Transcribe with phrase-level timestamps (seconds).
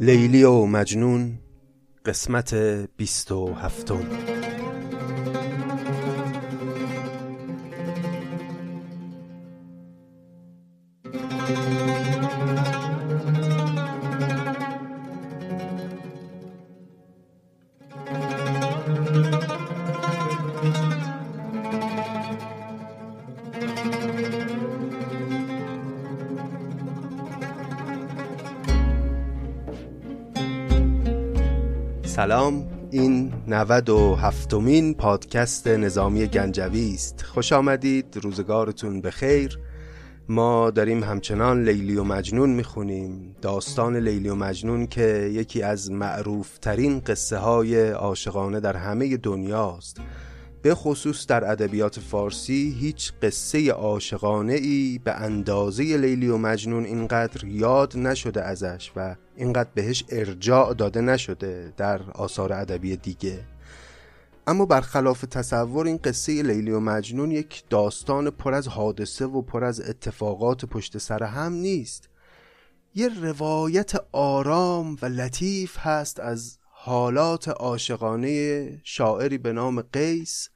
[0.00, 1.38] لیلی و مجنون
[2.06, 2.54] قسمت
[2.96, 4.02] بیست و هفتم.
[33.60, 37.22] 97مین پادکست نظامی گنجوی است.
[37.22, 39.58] خوش آمدید روزگارتون بخیر.
[40.28, 43.36] ما داریم همچنان لیلی و مجنون می‌خونیم.
[43.42, 50.00] داستان لیلی و مجنون که یکی از معروفترین قصه های عاشقانه در همه دنیاست.
[50.62, 57.44] به خصوص در ادبیات فارسی هیچ قصه عاشقانه ای به اندازه لیلی و مجنون اینقدر
[57.44, 63.44] یاد نشده ازش و اینقدر بهش ارجاع داده نشده در آثار ادبی دیگه.
[64.46, 69.64] اما برخلاف تصور این قصه لیلی و مجنون یک داستان پر از حادثه و پر
[69.64, 72.08] از اتفاقات پشت سر هم نیست.
[72.94, 80.48] یه روایت آرام و لطیف هست از حالات عاشقانه شاعری به نام قیس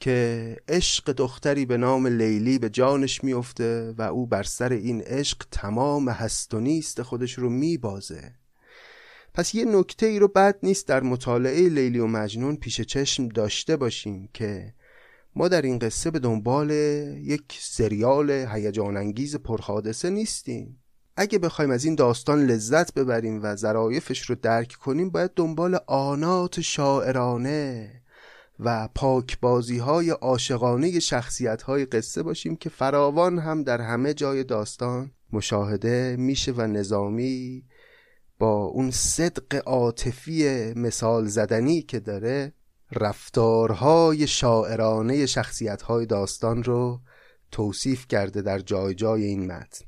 [0.00, 5.46] که عشق دختری به نام لیلی به جانش میفته و او بر سر این عشق
[5.50, 8.34] تمام هست و نیست خودش رو میبازه.
[9.34, 13.76] پس یه نکته ای رو بد نیست در مطالعه لیلی و مجنون پیش چشم داشته
[13.76, 14.74] باشیم که
[15.36, 20.82] ما در این قصه به دنبال یک سریال هیجان انگیز پرحادثه نیستیم.
[21.16, 26.60] اگه بخوایم از این داستان لذت ببریم و ظرایفش رو درک کنیم باید دنبال آنات
[26.60, 27.90] شاعرانه
[28.60, 35.10] و پاکبازی های عاشقانه شخصیت های قصه باشیم که فراوان هم در همه جای داستان
[35.32, 37.64] مشاهده میشه و نظامی
[38.38, 42.52] با اون صدق عاطفی مثال زدنی که داره
[42.92, 47.00] رفتارهای شاعرانه شخصیت های داستان رو
[47.50, 49.85] توصیف کرده در جای جای این متن.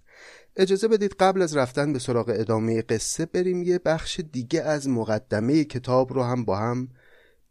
[0.59, 5.65] اجازه بدید قبل از رفتن به سراغ ادامه قصه بریم یه بخش دیگه از مقدمه
[5.65, 6.89] کتاب رو هم با هم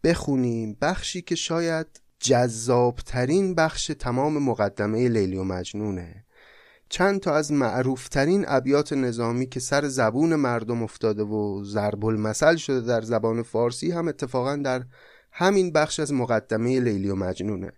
[0.04, 0.78] بخونیم.
[0.82, 1.88] بخشی که شاید
[2.20, 6.26] جذابترین بخش تمام مقدمه لیلی و مجنونه.
[6.90, 12.82] چند تا از معروفترین ابیات نظامی که سر زبون مردم افتاده و ضرب المثل شده
[12.82, 14.84] در زبان فارسی هم اتفاقا در
[15.32, 17.72] همین بخش از مقدمه لیلی و مجنونه.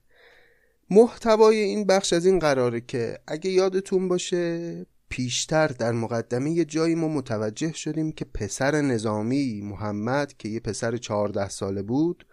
[0.89, 6.95] محتوای این بخش از این قراره که اگه یادتون باشه پیشتر در مقدمه یه جایی
[6.95, 12.25] ما متوجه شدیم که پسر نظامی محمد که یه پسر چهارده ساله بود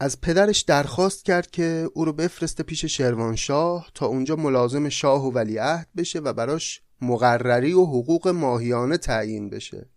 [0.00, 5.30] از پدرش درخواست کرد که او رو بفرسته پیش شروانشاه تا اونجا ملازم شاه و
[5.30, 9.90] ولیعهد بشه و براش مقرری و حقوق ماهیانه تعیین بشه.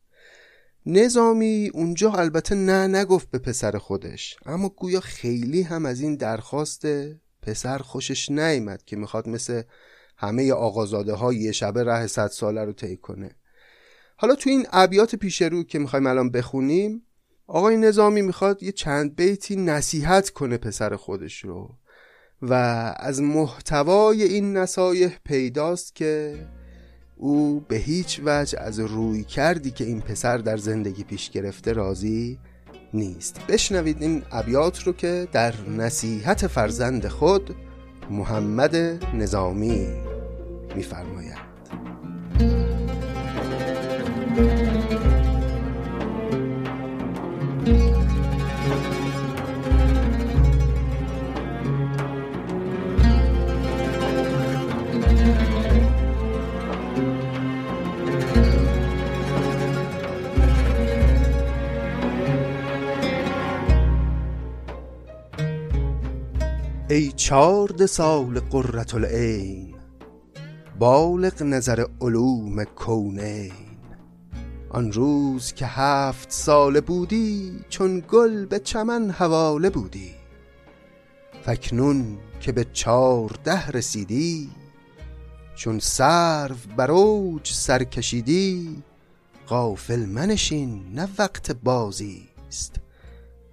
[0.85, 6.87] نظامی اونجا البته نه نگفت به پسر خودش اما گویا خیلی هم از این درخواست
[7.41, 9.61] پسر خوشش نیامد که می‌خواد مثل
[10.21, 13.31] همه آقازاده های یه شبه ره صد ساله رو طی کنه.
[14.17, 17.01] حالا تو این ابیات پیش رو که می‌خوایم الان بخونیم
[17.47, 21.69] آقای نظامی می‌خواد یه چند بیتی نصیحت کنه پسر خودش رو
[22.41, 22.53] و
[22.97, 26.35] از محتوای این نصایح پیداست که
[27.15, 32.39] او به هیچ وجه از روی کردی که این پسر در زندگی پیش گرفته راضی
[32.93, 33.39] نیست.
[33.47, 37.55] بشنوید این ابیات رو که در نصیحت فرزند خود
[38.09, 38.75] محمد
[39.15, 40.08] نظامی.
[40.75, 41.49] میفرماید
[66.89, 69.68] ای چارد سال قررت العین
[70.79, 73.51] بالغ نظر علوم کونین.
[74.69, 80.11] آن روز که هفت ساله بودی چون گل به چمن حواله بودی.
[81.43, 84.49] فکنون که به چارده رسیدی
[85.55, 88.83] چون سرو بر اوج سر کشیدی
[89.47, 92.75] غافل منشین نه وقت بازی است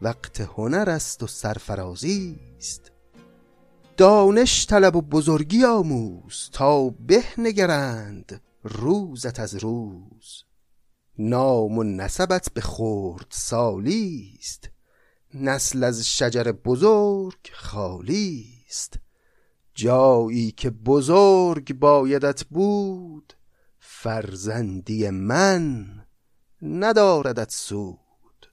[0.03, 2.96] وقت هنر است و سرفرازی است
[3.97, 10.45] دانش طلب و بزرگی آموز تا به نگرند روزت از روز.
[11.19, 14.71] نام و نسبت به خورد سالی است
[15.35, 18.99] نسل از شجر بزرگ خالی است.
[19.75, 23.33] جایی که بزرگ بایدت بود
[23.79, 25.87] فرزندی من
[26.63, 28.53] نداردت سود.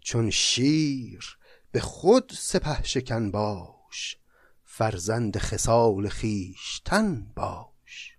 [0.00, 1.38] چون شیر
[1.72, 4.19] به خود سپه شکن باش
[4.80, 8.16] فرزند خسال خیشتن باش.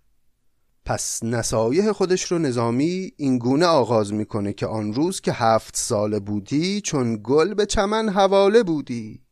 [0.84, 6.20] پس نصایح خودش رو نظامی این گونه آغاز می‌کنه که آن روز که هفت ساله
[6.20, 9.22] بودی چون گل به چمن حواله بودی.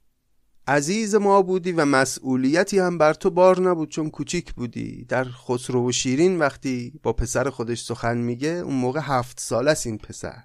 [0.66, 5.04] عزیز ما بودی و مسئولیتی هم بر تو بار نبود چون کوچیک بودی.
[5.04, 9.86] در خسرو و شیرین وقتی با پسر خودش سخن میگه اون موقع هفت ساله است
[9.86, 10.44] این پسر.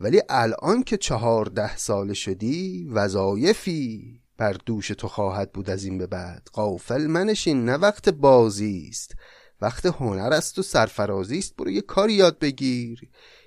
[0.00, 6.06] ولی الان که چهارده ساله شدی وظایفی بر دوش تو خواهد بود از این به
[6.06, 6.48] بعد.
[6.52, 9.14] قافل منشین نه وقت بازی است.
[9.60, 11.56] وقت هنر است و سرفرازی است.
[11.56, 13.00] برو یه کاری یاد بگیر.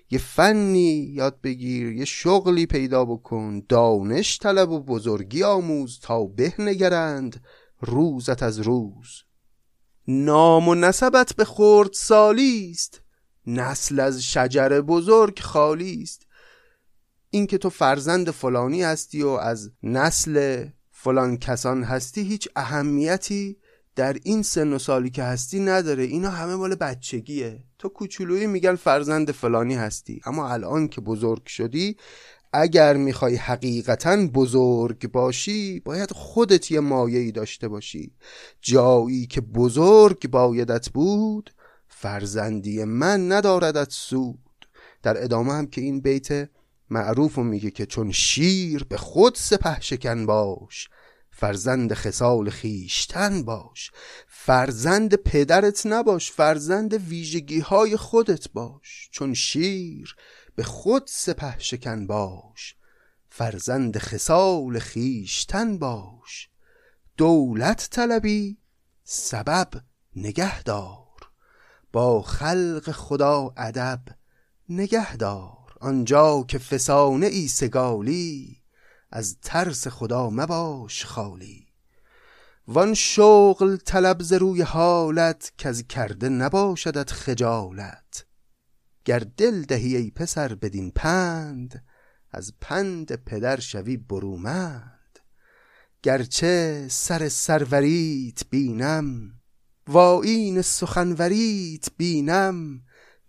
[0.10, 1.92] یه فنی یاد بگیر.
[1.92, 3.62] یه شغلی پیدا بکن.
[3.70, 7.44] دانش طلب و بزرگی آموز تا به نگرند
[7.82, 9.24] روزت از روز.
[10.08, 13.02] نام و نسبت به خورد سالی است.
[13.48, 16.26] نسل از شجر بزرگ خالی است.
[17.30, 20.66] اینکه تو فرزند فلانی هستی و از نسل
[21.04, 23.58] فلان کسان هستی هیچ اهمیتی
[23.96, 26.04] در این سن و سالی که هستی نداره.
[26.04, 27.64] اینا همه مال بچگیه.
[27.78, 30.22] تو کوچولویی میگن فرزند فلانی هستی.
[30.26, 31.98] اما الان که بزرگ شدی
[32.54, 38.12] اگر می‌خوای حقیقتا بزرگ باشی باید خودت یه مایهی داشته باشی.
[38.62, 41.54] جایی که بزرگ بایدت بود
[41.88, 44.40] فرزندی من نداردت سود.
[45.04, 46.50] در ادامه هم که این بیت
[46.90, 50.90] معروف میگه که چون شیر به خود سپه شکن باش
[51.40, 53.92] فرزند خسال خیشتن باش.
[54.28, 59.10] فرزند پدرت نباش فرزند ویژگی های خودت باش.
[59.12, 60.16] چون شیر
[60.56, 62.76] به خود سپه شکن باش
[63.30, 66.50] فرزند خسال خیشتن باش.
[67.18, 68.58] دولت طلبی
[69.04, 69.70] سبب
[70.16, 71.30] نگهدار.
[71.92, 74.02] با خلق خدا ادب
[74.70, 75.59] نگهدار.
[75.80, 78.58] آنجا که فسانه ای سگالی
[79.12, 81.68] از ترس خدا مباش خالی.
[82.68, 88.26] وان شغل طلب ز روی حالت که از کرده نباشدت خجالت.
[89.06, 91.86] گر دل دهی ای پسر بدین پند
[92.32, 95.20] از پند پدر شوی برومند.
[96.04, 99.34] گرچه سر سروریت بینم
[100.24, 102.82] این سخنوریت بینم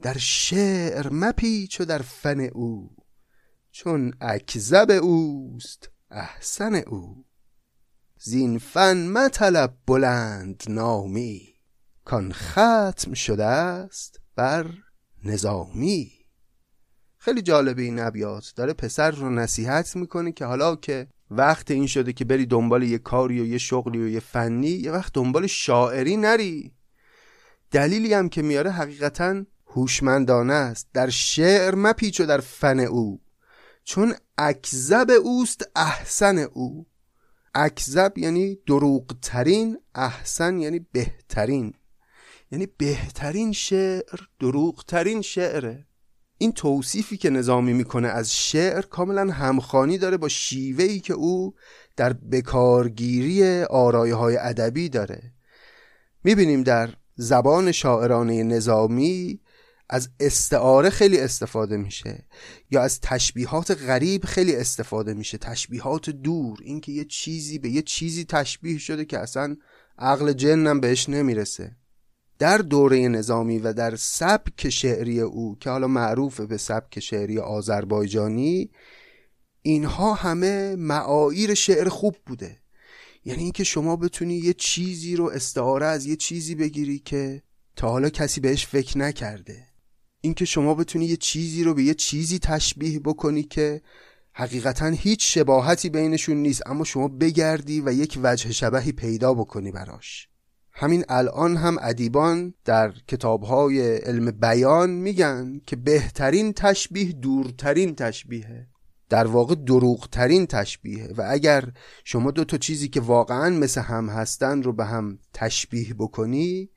[0.02, 2.97] در شعر مپیچ و در فن او
[3.70, 7.25] چون اکذب اوست احسن او.
[8.19, 11.55] زین فن مطلب بلند نامی
[12.05, 14.70] کان ختم شده است بر
[15.25, 16.12] نظامی.
[17.19, 22.12] خیلی جالبه این ابیات داره پسر رو نصیحت می‌کنه که حالا که وقت این شده
[22.12, 26.17] که بری دنبال یه کاری و یه شغلی و یه فنی یه وقت دنبال شاعری
[26.17, 26.75] نری.
[27.70, 29.44] دلیلی هم که میاره حقیقتا
[29.75, 30.88] هوشمندانه است.
[30.93, 33.20] در شعر مپیچ و در فن او.
[33.84, 36.87] چون اکذب اوست احسن او.
[37.55, 41.75] اکذب یعنی دروغترین احسن یعنی بهترین.
[42.52, 45.87] یعنی بهترین شعر دروغترین شعره.
[46.38, 51.54] این توصیفی که نظامی می‌کنه از شعر کاملا همخانی داره با شیوهی که او
[51.97, 55.33] در بکارگیری آرایه های ادبی داره.
[56.25, 59.40] می‌بینیم در زبان شاعرانه نظامی
[59.92, 62.26] از استعاره خیلی استفاده میشه
[62.70, 65.38] یا از تشبیهات غریب خیلی استفاده میشه.
[65.38, 69.56] تشبیهات دور اینکه یه چیزی به یه چیزی تشبیه شده که اصلا
[69.99, 71.76] عقل جنم بهش نمی‌رسه.
[72.38, 78.70] در دوره نظامی و در سبک شعری او که حالا معروف به سبک شعری آذربایجانی
[79.62, 82.56] اینها همه معایر شعر خوب بوده.
[83.25, 87.42] یعنی اینکه شما بتونی یه چیزی رو استعاره از یه چیزی بگیری که
[87.76, 89.69] تا حالا کسی بهش فکر نکرده.
[90.20, 93.82] اینکه شما بتونی یه چیزی رو به یه چیزی تشبیه بکنی که
[94.32, 100.28] حقیقتا هیچ شباهتی بینشون نیست اما شما بگردی و یک وجه شبهی پیدا بکنی براش.
[100.72, 108.66] همین الان هم ادیبان در کتابهای علم بیان میگن که بهترین تشبیه دورترین تشبیهه
[109.08, 111.72] در واقع دروغترین تشبیهه و اگر
[112.04, 116.70] شما دو تا چیزی که واقعا مثل هم هستن رو به هم تشبیه بکنی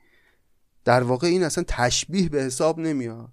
[0.84, 3.32] در واقع این اصلا تشبیه به حساب نمیاد.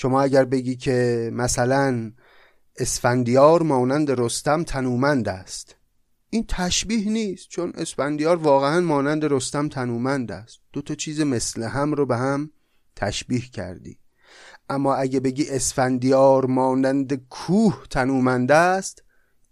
[0.00, 2.12] شما اگر بگی که مثلا
[2.76, 5.76] اسفندیار مانند رستم تنومند است.
[6.30, 10.58] این تشبیه نیست چون اسفندیار واقعا مانند رستم تنومند است.
[10.72, 12.50] دو تا چیز مثل هم رو به هم
[12.96, 13.98] تشبیه کردی.
[14.68, 19.02] اما اگه بگی اسفندیار مانند کوه تنومند است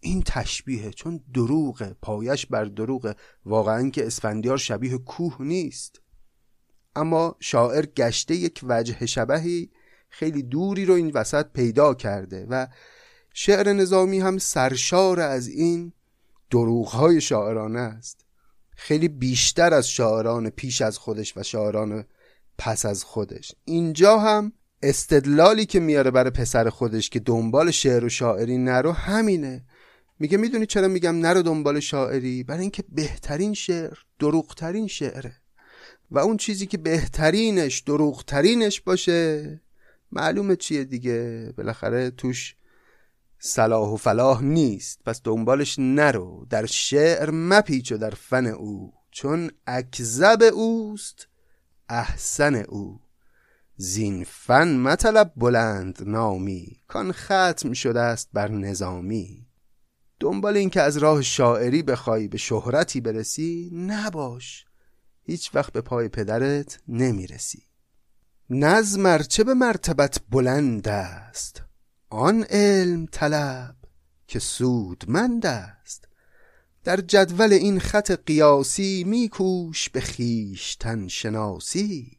[0.01, 3.15] این تشبیهه چون دروغه پایش بر دروغه.
[3.45, 6.01] واقعا که اسفندیار شبیه کوه نیست.
[6.97, 9.71] اما شاعر گشته یک وجه شبهی
[10.19, 12.67] خیلی دوری رو این وسط پیدا کرده و
[13.35, 15.93] شعر نظامی هم سرشار از این
[16.51, 18.25] دروغهای شاعرانه است.
[18.77, 22.05] خیلی بیشتر از شاعران پیش از خودش و شاعران
[22.59, 23.53] پس از خودش.
[23.65, 29.65] اینجا هم استدلالی که میاره برای پسر خودش که دنبال شعر و شاعری نرو همینه.
[30.19, 35.37] میگه می‌دونی چرا میگم نرو دنبال شاعری؟ برای اینکه بهترین شعر دروغترین شعره.
[36.11, 39.61] و اون چیزی که بهترینش دروغترینش باشه
[40.13, 42.57] معلومه چیه دیگه؟ بالاخره توش
[43.39, 45.01] صلاح و فلاح نیست.
[45.05, 46.47] پس دنبالش نرو.
[46.51, 48.93] در شعر مپیچ و در فن او.
[49.11, 51.29] چون اکذب اوست
[51.89, 53.01] احسن او.
[53.77, 56.83] زین فن مطلب بلند نامی.
[56.89, 59.47] کان ختم شده است بر نظامی.
[60.21, 64.65] دنبال این که از راه شاعری بخوای به شهرتی برسی نباش.
[65.23, 67.66] هیچ وقت به پای پدرت نمی‌رسی.
[68.51, 71.63] نظم چه به مرتبت بلند است؟
[72.11, 73.77] آن علم طلب
[74.29, 76.09] که سودمند است.
[76.85, 82.19] در جدول این خط قیاسی میکوش به خیشتن شناسی.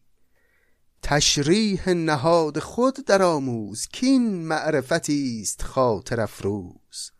[1.01, 7.11] تشریح نهاد خود در آموز کین معرفتی است خاطر افروز.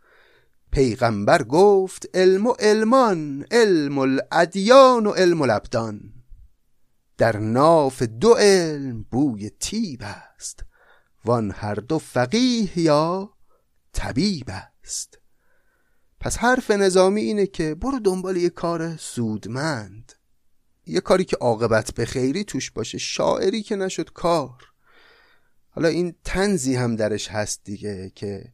[0.72, 6.17] پیغمبر گفت علم و علمان علم الادیان و علم الابدان.
[7.18, 10.66] در ناف دو علم بوی تیب است
[11.26, 13.34] وان هر دو فقیه یا
[13.94, 14.52] طبیب
[14.84, 15.20] است.
[16.20, 20.14] پس حرف نظامی اینه که برو دنبال یه کار سودمند.
[20.86, 24.64] یه کاری که عاقبت به خیری توش باشه شاعری که نشد کار.
[25.70, 28.54] حالا این تنزی هم درش هست دیگه که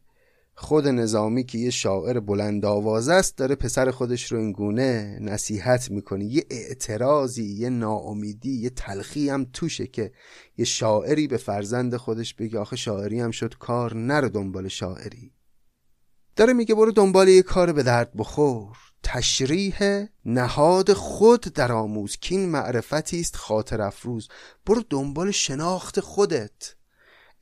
[0.56, 5.90] خود نظامی که یه شاعر بلند آواز است داره پسر خودش رو این گونه نصیحت
[5.90, 6.24] می‌کنه.
[6.24, 10.12] یه اعتراضی یه ناامیدی یه تلخی هم توشه که
[10.56, 15.32] یه شاعری به فرزند خودش بگه آخه شاعری هم شد کار نرو دنبال شاعری.
[16.36, 18.76] داره میگه برو دنبال یه کار به درد بخور.
[19.02, 24.28] تشریح نهاد خود در آموز کین معرفتی است خاطر افروز.
[24.66, 26.74] برو دنبال شناخت خودت.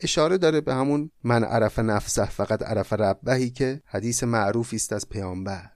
[0.02, 5.08] اشاره داره به همون من عرف نفسه فقط عرف ربهی که حدیث معروفی است از
[5.08, 5.70] پیامبر.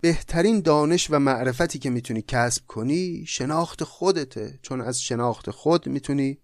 [0.00, 4.58] بهترین دانش و معرفتی که می‌تونی کسب کنی شناخت خودته.
[4.62, 6.38] چون از شناخت خود می‌تونی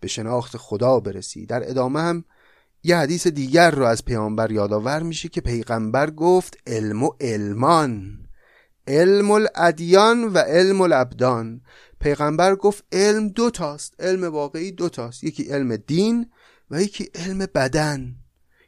[0.00, 1.46] به شناخت خدا برسی.
[1.46, 2.24] در ادامه هم
[2.82, 8.18] یه حدیث دیگر رو از پیامبر یادآور میشه که پیغمبر گفت علم و علمان.
[8.86, 11.60] علم الادیان و علم الابدان.
[12.00, 13.94] پیغمبر گفت علم دو تاست.
[13.98, 15.24] علم واقعی دو تاست.
[15.24, 16.30] یکی علم دین
[16.70, 18.16] و یکی علم بدن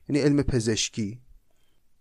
[0.08, 1.20] یعنی علم پزشکی.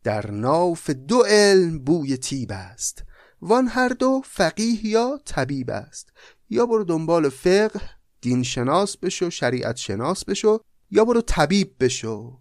[0.04, 3.04] در ناف دو علم بوی تیب است.
[3.42, 6.14] وان هر دو فقیه یا طبیب است.
[6.50, 7.82] یا برو دنبال فقه
[8.22, 10.60] دین شناس بشو شریعت شناس بشو
[10.92, 12.40] یا برو طبیب بشو.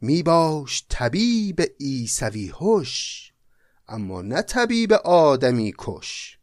[0.00, 3.32] می باش طبیب ایسوی هوش
[3.88, 6.38] اما نه طبیب آدمی کش.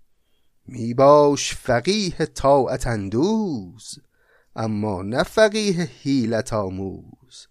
[0.65, 3.99] می باش فقیه طاعت اندوز
[4.55, 7.47] اما نه فقیه حیلت آموز.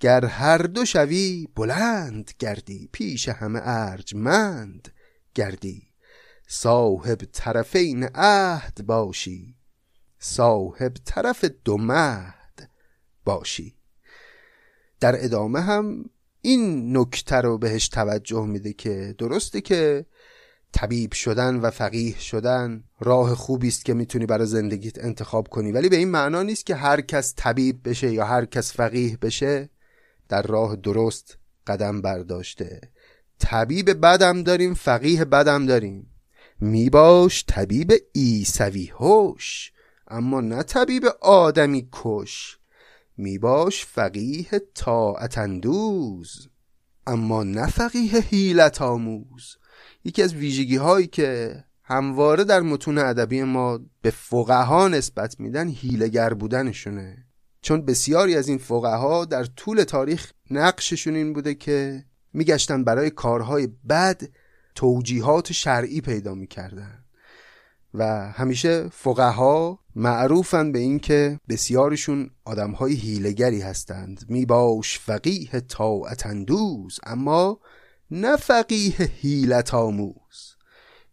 [0.00, 4.92] گر هر دو شوی بلند گردی پیش همه ارجمند.
[5.34, 5.82] گردی.
[6.48, 9.56] صاحب طرفین عهد باشی.
[10.18, 12.70] صاحب طرف دو مهد
[13.24, 13.76] باشی.
[15.00, 16.04] در ادامه هم
[16.42, 20.06] این نکته رو بهش توجه میده که درسته که
[20.72, 25.72] طبیب شدن و فقیه شدن راه خوبی است که می‌تونی برای زندگیت انتخاب کنی.
[25.72, 29.70] ولی به این معنا نیست که هر کس طبیب بشه یا هر کس فقیه بشه
[30.28, 32.80] در راه درست قدم برداشته.
[33.38, 36.06] طبیب بدم داریم فقیه بدم داریم.
[36.60, 39.72] میباش طبیب ایسوی هوش
[40.08, 42.58] اما نه طبیب آدمی کش.
[43.16, 46.48] میباش فقیه طاعت اندوز
[47.06, 49.56] اما نه فقیه حیلت آموز.
[50.04, 56.34] یکی از ویژگی هایی که همواره در متون ادبی ما به فقها نسبت میدن هیلگر
[56.34, 57.26] بودنشونه.
[57.62, 63.68] چون بسیاری از این فقها در طول تاریخ نقششون این بوده که میگشتن برای کارهای
[63.88, 64.22] بد
[64.74, 67.04] توجیهات شرعی پیدا می‌کردن.
[67.94, 74.24] و همیشه فقها معروفن به اینکه بسیارشون آدمهای هیلگری هستند.
[74.28, 77.60] میباش فقیه طاعت اندوز اما
[78.10, 80.56] نه فقیه هیلت آموز.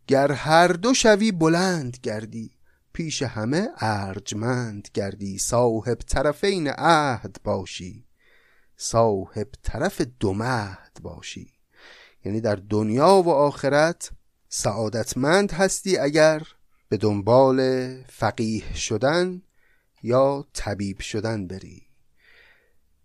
[0.07, 2.51] گر هر دو شوی بلند گردی
[2.93, 5.37] پیش همه ارجمند گردی.
[5.37, 8.07] صاحب طرفین عهد باشی
[8.77, 11.53] صاحب طرف دو مهد باشی.
[12.25, 14.11] یعنی در دنیا و آخرت
[14.49, 16.41] سعادتمند هستی اگر
[16.89, 17.59] به دنبال
[18.03, 19.41] فقیه شدن
[20.03, 21.86] یا طبیب شدن بری.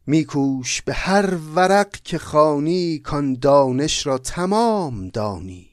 [0.07, 5.71] میکوش به هر ورق که خانی کان دانش را تمام دانی.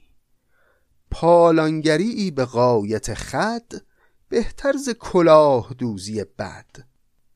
[1.10, 3.72] پالانگری به قایت خد
[4.28, 6.66] بهتر ز کلاه دوزی بد.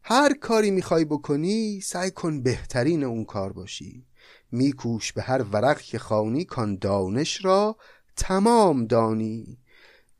[0.02, 4.06] هر کاری می‌خوای بکنی سعی کن بهترین اون کار باشی.
[4.52, 7.76] میکوش به هر ورق که خانی کان دانش را
[8.16, 9.58] تمام دانی.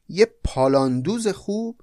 [0.09, 1.81] یه پالاندوز خوب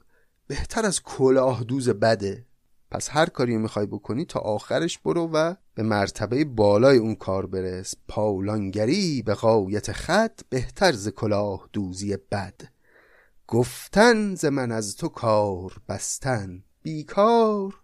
[0.47, 2.45] بهتر از کلاه دوز بده.
[2.91, 7.93] پس هر کاری می‌خوای بکنی تا آخرش برو و به مرتبه بالای اون کار برس.
[8.07, 12.61] پاولانگری به قایت خط بهتر ز کلاه دوزی بد.
[13.47, 17.81] گفتن ز من از تو کار بستن بیکار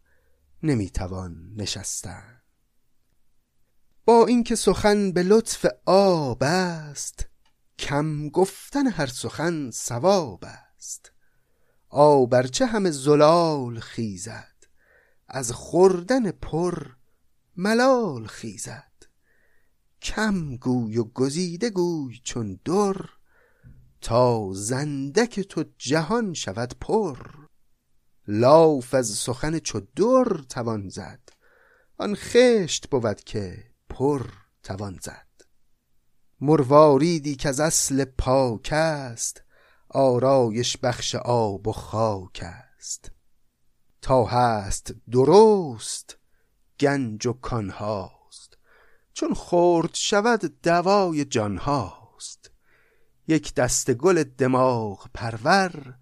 [0.64, 2.42] نمی‌توان نشستن.
[4.06, 7.26] با اینکه سخن به لطف آب است
[7.80, 11.12] کم گفتن هر سخن سواب است.
[11.90, 14.57] آبرچه همه زلال خیزد
[15.28, 16.88] از خوردن پر
[17.58, 18.92] ملال خیزد.
[20.02, 22.96] کم گوی و گزیده گوی چون در
[24.02, 27.18] تا زندک تو جهان شود پر.
[28.28, 31.30] لاف از سخن چو در توان زد
[31.98, 34.26] آن خشت بود که پر
[34.64, 35.28] توان زد.
[36.42, 39.44] مرواریدی که از اصل پاک است
[39.90, 43.12] آرایش بخش آب و خاک است.
[44.16, 46.18] هست درست
[46.80, 48.58] گنج و کانهاست.
[49.14, 52.52] چون خورد شود دوای جانهاست.
[53.28, 55.96] یک دست گل دماغ پرور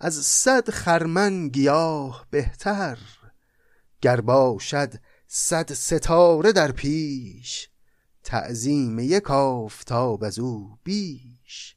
[0.00, 2.98] از صد خرمن گیاه بهتر.
[4.00, 4.94] گر باشد
[5.26, 7.68] صد ستاره در پیش
[8.22, 11.76] تعظیم یک آفتاب از او بیش.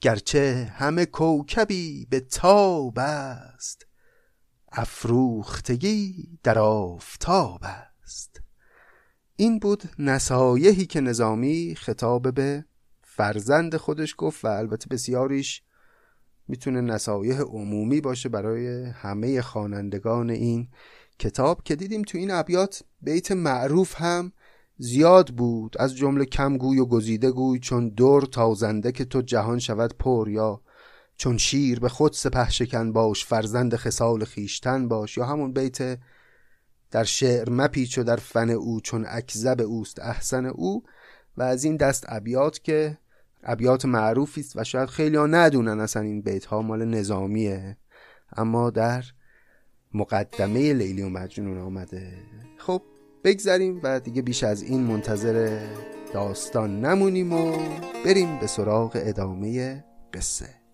[0.00, 3.85] گرچه همه کوکبی به تاب است
[4.78, 7.60] افروختگی در آفتاب
[8.02, 8.40] است.
[9.36, 12.64] این بود نصایحی که نظامی خطاب به
[13.02, 15.62] فرزند خودش گفت و البته بسیاریش
[16.48, 20.68] می‌تونه نصایح عمومی باشه برای همه خوانندگان این
[21.18, 24.32] کتاب که دیدیم تو این ابیات بیت معروف هم
[24.78, 29.94] زیاد بود از جمله کمگوی و گزیده گوی چون دور تازنده که تو جهان شود
[29.98, 30.62] پر یا
[31.16, 35.16] چون شیر به خود سپه شکن باش فرزند خسال خیشتن باش.
[35.16, 35.98] یا همون بیت
[36.90, 40.82] در شعر مپیچ و در فن او چون اکذب اوست احسن او.
[41.36, 42.98] و از این دست ابیات که
[43.42, 47.76] ابیات معروفی است و شاید خیلی ها ندونن اصلا این بیت ها مال نظامیه.
[48.36, 49.04] اما در
[49.94, 52.12] مقدمه لیلی و مجنون آمده.
[52.58, 52.82] خب
[53.24, 55.66] بگذریم و دیگه بیش از این منتظر
[56.14, 57.58] داستان نمونیم و
[58.04, 60.65] بریم به سراغ ادامه قصه.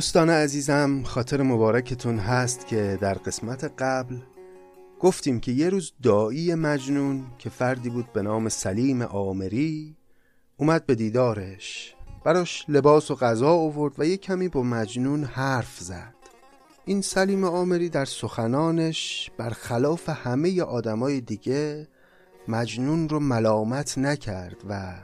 [0.00, 4.16] دوستان عزیزم خاطر مبارکتون هست که در قسمت قبل
[5.00, 9.96] گفتیم که یه روز دایی مجنون که فردی بود به نام سلیم آمری
[10.56, 11.94] اومد به دیدارش.
[12.24, 16.14] براش لباس و غذا آورد و یه کمی با مجنون حرف زد.
[16.84, 21.88] این سلیم آمری در سخنانش برخلاف همه آدمای دیگه
[22.48, 24.94] مجنون رو ملامت نکرد و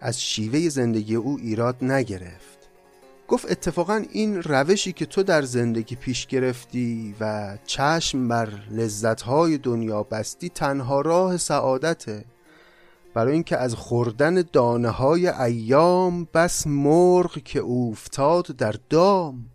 [0.00, 2.59] از شیوه زندگی او ایراد نگرفت.
[3.30, 10.02] گفت اتفاقا این روشی که تو در زندگی پیش گرفتی و چشم بر لذتهای دنیا
[10.02, 12.24] بستی تنها راه سعادته.
[13.14, 19.46] برای اینکه از خوردن دانه های ایام بس مرغ که افتاد در دام.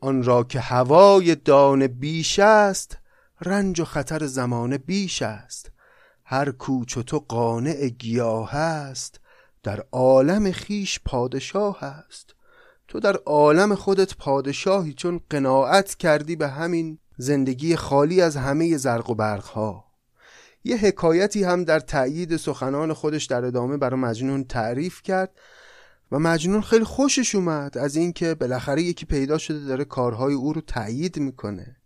[0.00, 2.98] آن را که هوای دانه بیش است
[3.40, 5.70] رنج و خطر زمانه بیش است.
[6.24, 9.20] هر کوچ و تو قانع گیاه است
[9.62, 12.37] در عالم خیش پادشاه است.
[12.88, 19.10] تو در عالم خودت پادشاهی چون قناعت کردی به همین زندگی خالی از همه زرق
[19.10, 19.84] و برق ها
[20.64, 25.30] یه حکایتی هم در تأیید سخنان خودش در ادامه برای مجنون تعریف کرد
[26.12, 30.60] و مجنون خیلی خوشش اومد از اینکه بالاخره یکی پیدا شده داره کارهای او رو
[30.60, 31.76] تأیید می‌کنه.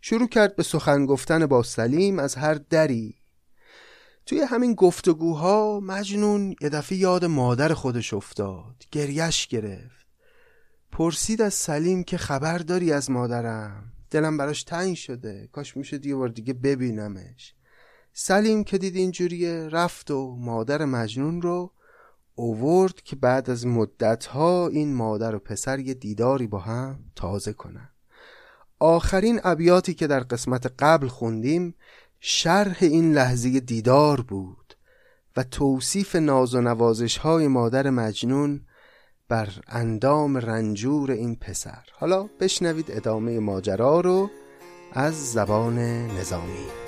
[0.00, 3.14] شروع کرد به سخن گفتن با سلیم از هر دری.
[4.26, 9.97] توی همین گفتگوها مجنون یه دفعه یاد مادر خودش افتاد گریش گرفت.
[10.92, 15.48] پرسید از سلیم که خبر داری از مادرم؟ دلم براش تنگ شده.
[15.52, 17.54] کاش میشه یه بار دیگه ببینمش.
[18.12, 21.72] سلیم که دید اینجوریه رفت و مادر مجنون رو
[22.34, 27.88] اوورد که بعد از مدتها این مادر و پسر یه دیداری با هم تازه کنن.
[28.78, 31.74] آخرین ابیاتی که در قسمت قبل خوندیم
[32.20, 34.74] شرح این لحظه دیدار بود
[35.36, 38.60] و توصیف ناز و نوازش های مادر مجنون
[39.28, 41.84] بر اندام رنجور این پسر.
[41.92, 44.30] حالا بشنوید ادامه ماجرا رو
[44.92, 46.87] از زبان نظامی.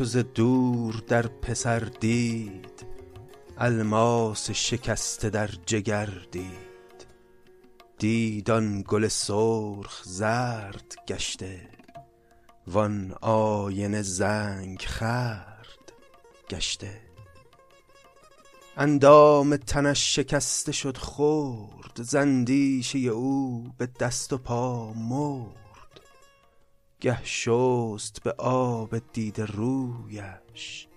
[0.00, 2.86] مادر چو دور در پسر دید
[3.58, 7.06] الماس شکسته در جگر دید.
[7.98, 11.68] دید آن گل سرخ زرد گشته
[12.66, 15.92] وان آینه زنگ خرد
[16.50, 17.00] گشته.
[18.76, 25.63] اندام تنش شکسته شد خرد زندیشه او به دست و پا مرد.
[27.04, 30.88] گه شست به آب دیده رویش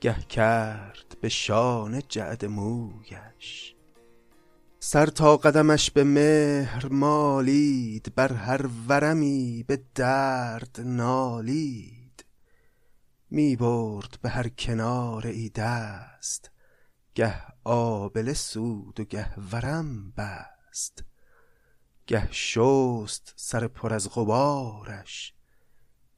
[0.00, 3.74] گه کرد به شانه جعد مویش.
[4.80, 12.24] سر تا قدمش به مهر مالید بر هر ورمی به درد نالید.
[13.30, 16.50] می برد به هر کنار ای دست
[17.14, 21.09] گه آبله سود و گه ورم بست.
[22.10, 25.34] گه شست سر پر از غبارش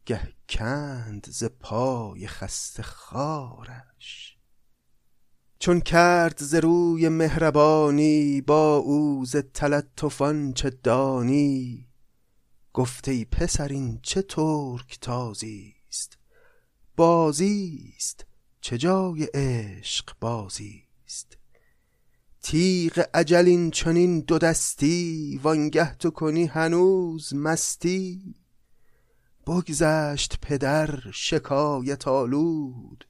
[0.07, 4.39] گه کند ز پای خسته خارش.
[5.59, 10.23] چون کرد ز روی مهربانی با او ز تلطف
[10.55, 11.89] چه دانی؟
[12.73, 16.19] گفت ای پسر این چه ترک تازیست
[16.97, 18.27] بازیست
[18.61, 21.42] چه جای عشق بازیست
[22.43, 28.35] تیغ اجل این چنین دو دستی وانگه تو کنی هنوز مستی.
[29.47, 33.09] بگذشت پدر شکایت آلود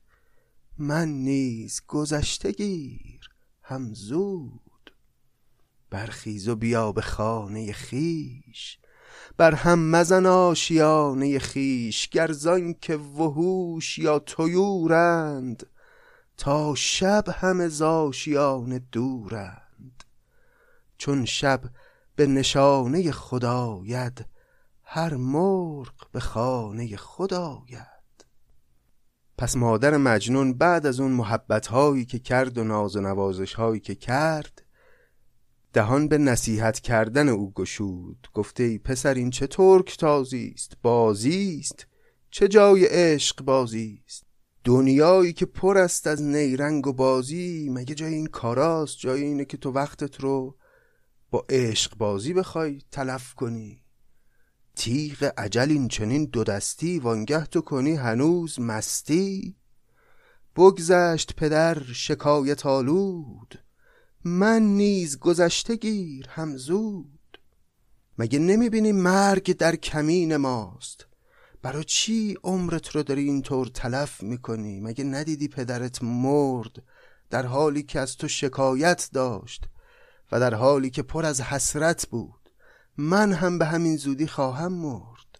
[0.78, 3.28] من نیز گذشته گیر
[3.62, 4.94] هم زود.
[5.90, 8.78] برخیز و بیا به خانه خیش
[9.36, 15.66] بر هم مزن آشیانه خیش گرزان که وحوش یا طیورند
[16.36, 20.04] تا شب همه زاشیان دورند.
[20.98, 21.62] چون شب
[22.16, 24.26] به نشانه خداید
[24.84, 28.26] هر مرغ به خانه خداید
[29.38, 33.80] پس مادر مجنون بعد از اون محبت هایی که کرد و ناز و نوازش هایی
[33.80, 34.62] که کرد
[35.72, 38.28] دهان به نصیحت کردن او گشود.
[38.34, 41.86] گفته ای پسر این چه ترک تازی است بازی است
[42.30, 44.31] چه جای عشق بازی است
[44.64, 49.56] دنیایی که پر است از نیرنگ و بازی مگه جای این کاراست؟ جای اینه که
[49.56, 50.56] تو وقتت رو
[51.30, 53.82] با عشق بازی بخوای تلف کنی.
[54.76, 59.56] تیغ عجل این چنین دو دستی وانگه تو کنی هنوز مستی.
[60.56, 63.64] بگذشت پدر شکایت آلود
[64.24, 67.38] من نیز گذشته گیر هم زود.
[68.18, 71.06] مگه نمی‌بینی مرگ در کمین ماست؟
[71.62, 76.82] برای چی عمرت رو داری اینطور تلف می‌کنی؟ مگه ندیدی پدرت مرد
[77.30, 79.64] در حالی که از تو شکایت داشت
[80.32, 82.50] و در حالی که پر از حسرت بود؟
[82.96, 85.38] من هم به همین زودی خواهم مرد.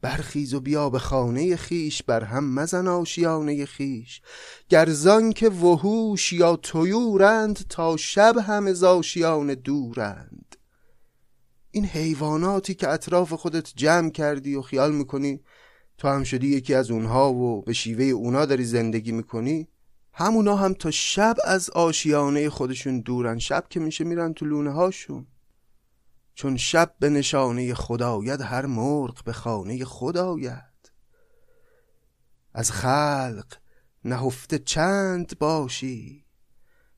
[0.00, 4.20] برخیز و بیا به خانه خیش بر هم مزن آشیانه خیش.
[4.68, 10.53] گرزان که وحوش یا تویورند تا شب همه زاشیان دورند.
[11.74, 15.40] این حیواناتی که اطراف خودت جمع کردی و خیال می‌کنی
[15.98, 19.68] تو هم شدی یکی از اونها و به شیوه اونا داری زندگی می‌کنی
[20.12, 23.38] همونا هم تا شب از آشیانه خودشون دورن.
[23.38, 25.26] شب که میشه میرن تو لونه هاشون.
[26.34, 30.92] چون شب به نشانه خداید هر مرغ به خانه خداید
[32.54, 33.46] از خلق
[34.04, 36.23] نهفته چند باشی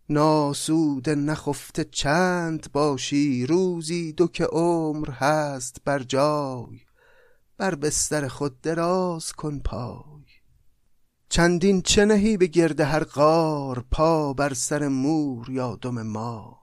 [0.09, 6.81] ناسود نخفته چند باشی روزی دو که عمر هست بر جای.
[7.59, 10.25] بر بستر خود دراز کن پای.
[11.29, 16.57] چندین چه نهی به گرد هر غار پا بر سر مور یا دم مار.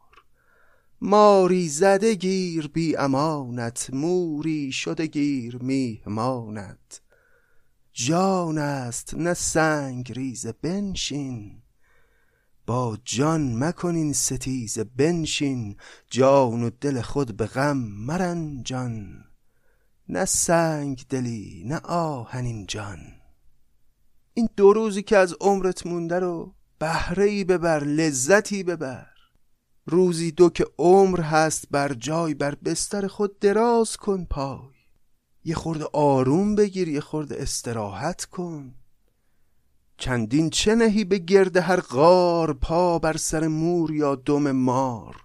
[1.02, 7.02] ماری زده گیر بی امانت موری شده گیر میهمانت.
[7.94, 11.62] جان است نه سنگ ریز بنشین
[12.65, 15.78] با جان مکنین ستیز بنشین
[16.10, 19.23] جان و دل خود به غم مرنجان.
[20.10, 22.99] نه سنگ دلی نه آهنین جان.
[24.34, 29.08] این دو روزی که از عمرت مونده رو بهره ای ببر لذتی ببر.
[29.86, 34.73] روزی دو که عمر هست بر جای بر بستر خود دراز کن پای.
[35.43, 38.76] یه خورده آروم بگیر یه خورده استراحت کن.
[40.04, 45.16] چندین چه نهی به گرد هر غار پا بر سر مور یا دم مار؟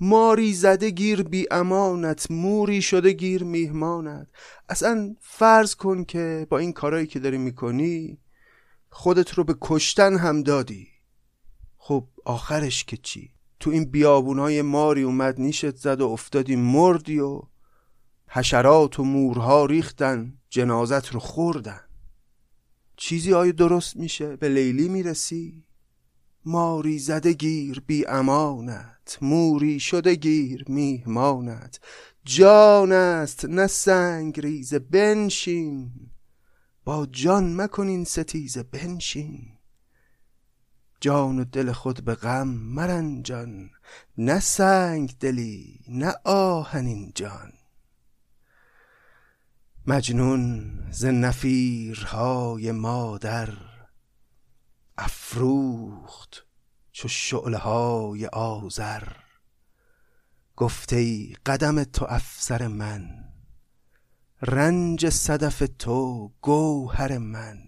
[0.00, 4.26] ماری زده گیر بی امانت موری شده گیر میهمانت.
[4.68, 8.18] اصلا فرض کن که با این کارایی که داری می‌کنی
[8.90, 10.88] خودت رو به کشتن هم دادی.
[11.76, 13.30] خب آخرش که چی؟
[13.60, 17.42] تو این بیابونای ماری اومد نیشت زد و افتادی مردی و
[18.28, 21.89] حشرات و مورها ریختن جنازت رو خوردن.
[23.02, 25.64] چیزی آیا درست میشه؟ به لیلی می‌رسی؟
[26.44, 31.80] ماری زده گیر بی امانت موری شده گیر میهمانت.
[32.24, 35.90] جان است نه سنگ ریزه بنشین
[36.84, 39.46] با جان مکنین ستیزه بنشین.
[41.00, 43.70] جان و دل خود به غم مرنجان
[44.18, 47.52] نه سنگ دلی نه آهنین جان.
[49.86, 53.48] مجنون ز نفیرهای مادر
[54.98, 56.46] افروخت
[56.92, 59.08] چو شعله های آذر.
[60.56, 63.10] گفته ای قدم تو افسر من
[64.42, 67.58] رنج صدف تو گوهر من.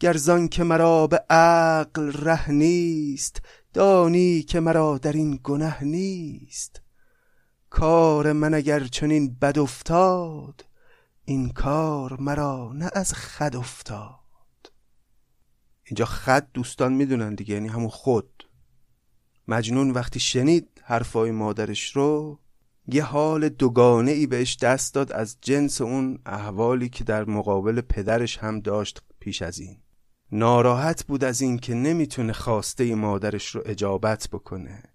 [0.00, 6.83] گرزان که مرا به عقل ره نیست دانی که مرا در این گنه نیست.
[7.74, 10.64] کار من اگر چنین بد افتاد
[11.24, 14.72] این کار مرا نه از خد افتاد.
[15.84, 18.48] اینجا خد دوستان می‌دونن دیگه یعنی همون خود.
[19.48, 22.38] مجنون وقتی شنید حرفای مادرش رو
[22.86, 28.38] یه حال دوگانه ای بهش دست داد از جنس اون احوالی که در مقابل پدرش
[28.38, 29.76] هم داشت پیش از این.
[30.32, 34.93] ناراحت بود از این که نمی‌تونه خواسته مادرش رو اجابت بکنه.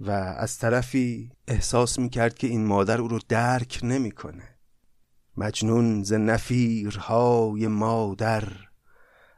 [0.00, 4.48] و از طرفی احساس می‌کرد که این مادر او رو درک نمی‌کنه.
[5.36, 8.48] مجنون ز نفیرهای مادر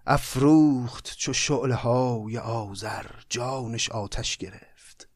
[0.07, 5.09] افروخت چو شعله های آذر جانش آتش گرفت.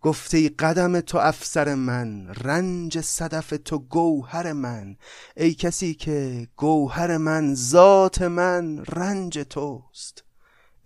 [0.00, 4.96] گفته قدم تو افسر من رنج صدف تو گوهر من
[5.36, 10.24] ای کسی که گوهر من ذات من رنج توست.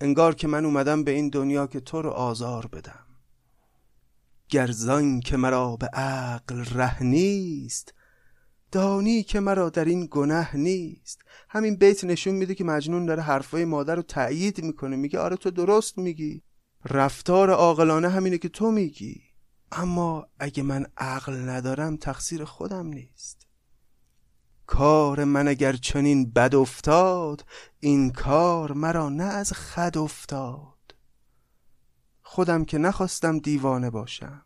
[0.01, 3.12] انگار که من اومدم به این دنیا که تو رو آزار بدم.
[4.53, 7.95] گرزان که مرا به عقل ره نیست
[8.73, 11.21] دانی که مرا در این گنه نیست.
[11.49, 15.51] همین بیت نشون میده که مجنون داره حرفای مادر رو تأیید می‌کنه میگه آره تو
[15.51, 16.43] درست میگی.
[16.85, 19.21] رفتار عاقلانه همینه که تو میگی.
[19.73, 23.47] اما اگه من عقل ندارم تقصیر خودم نیست.
[24.67, 27.45] کار من اگر چنین بد افتاد
[27.81, 30.72] این کار مرا نه از خد افتاد.
[32.33, 34.43] خودم که نخواستم دیوانه باشم.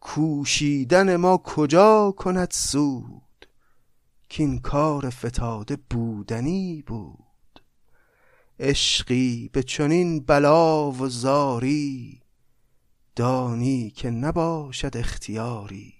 [0.00, 3.48] کوشیدن ما کجا کند سود؟
[4.28, 7.62] که این کار فتاده بودنی بود.
[8.60, 12.22] عشقی به چنین بلا و زاری
[13.16, 15.94] دانی که نباشد اختیاری.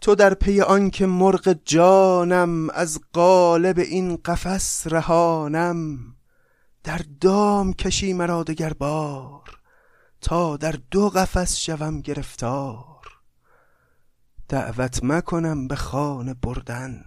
[0.00, 5.98] تو در پی آن که مرغ جانم از قالب این قفس رهانم
[6.84, 9.39] در دام کشی مرا دگر بار.
[10.20, 12.86] تا در دو قفس شوم گرفتار.
[14.48, 17.04] دعوت مکنم به خانه بردن.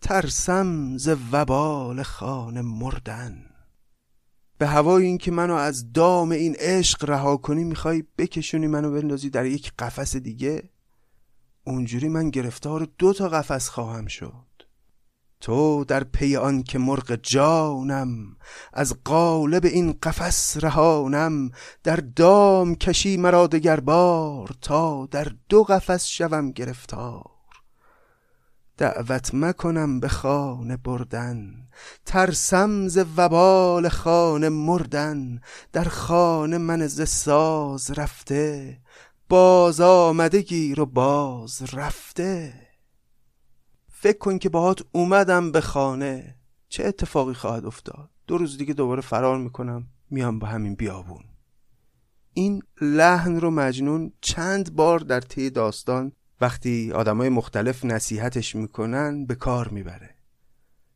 [0.00, 3.46] ترسم ز وبال خانه مردن.
[4.58, 9.30] به هوای این که منو از دام این عشق رها کنی می‌خوای بکشونی منو بندازی
[9.30, 10.68] در یک قفس دیگه؟
[11.64, 14.51] اونجوری من گرفتار دو تا قفس خواهم شد.
[15.42, 18.36] تو در پی آن که مرغ جانم
[18.72, 21.50] از قالب این قفس رهانم.
[21.82, 27.30] در دام کشی مرا دگر بار تا در دو قفس شوم گرفتار.
[28.76, 31.66] دعوت مکنم به خانه بردن
[32.06, 35.40] ترسم ز وبال خانه مردن.
[35.72, 38.78] در خانه من ز ساز رفته
[39.28, 42.71] باز آمده گیر باز رفته.
[44.02, 46.36] فکر کن که باهات اومدم به خانه.
[46.68, 51.24] چه اتفاقی خواهد افتاد؟ دو روز دیگه دوباره فرار می‌کنم میام با همین بیابون.
[52.32, 59.34] این لحن رو مجنون چند بار در طی داستان وقتی آدمای مختلف نصیحتش می‌کنن به
[59.34, 60.14] کار می‌بره.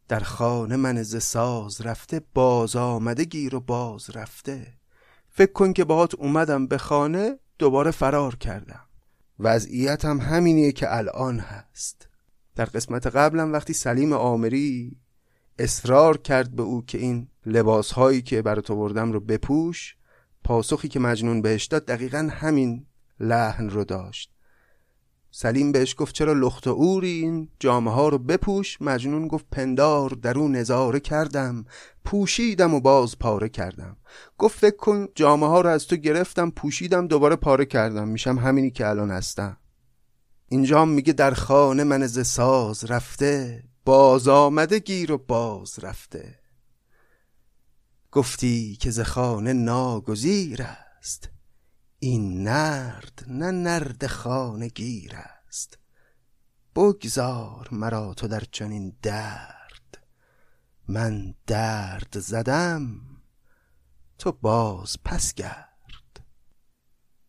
[0.08, 4.66] در خانه من ز ساز رفته باز آمده گیر و باز رفته.
[5.30, 8.86] فکر کن که باهات اومدم به خانه دوباره فرار کردم.
[9.38, 12.08] وضعیتم همینیه که الان هست.
[12.56, 14.96] در قسمت قبلم وقتی سلیم آمری
[15.58, 19.96] اصرار کرد به او که این لباس هایی که برات آوردم رو بپوش
[20.44, 22.86] پاسخی که مجنون بهش داد دقیقا همین
[23.20, 24.32] لحن رو داشت.
[25.30, 30.10] سلیم بهش گفت چرا لخت و اوری این جامعه ها رو بپوش؟ مجنون گفت پندار
[30.10, 31.64] در اون نظاره کردم
[32.04, 33.96] پوشیدم و باز پاره کردم.
[34.38, 38.08] گفت فکر کن جامعه ها رو از تو گرفتم پوشیدم دوباره پاره کردم.
[38.08, 39.56] میشم همینی که الان هستم.
[40.48, 46.38] اینجا میگه در خانه من ز ساز رفته باز آمده گیر و باز رفته.
[48.12, 51.30] گفتی که ز خانه ناگزیر است
[51.98, 55.78] این نرد نه نرد خانه گیر است.
[56.74, 59.98] بگذار مرا تو در چنین درد
[60.88, 63.00] من درد زدم
[64.18, 66.26] تو باز پس گرد.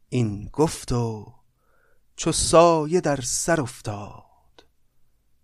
[0.09, 1.36] این گفت و
[2.17, 4.65] چو سایه در سر افتاد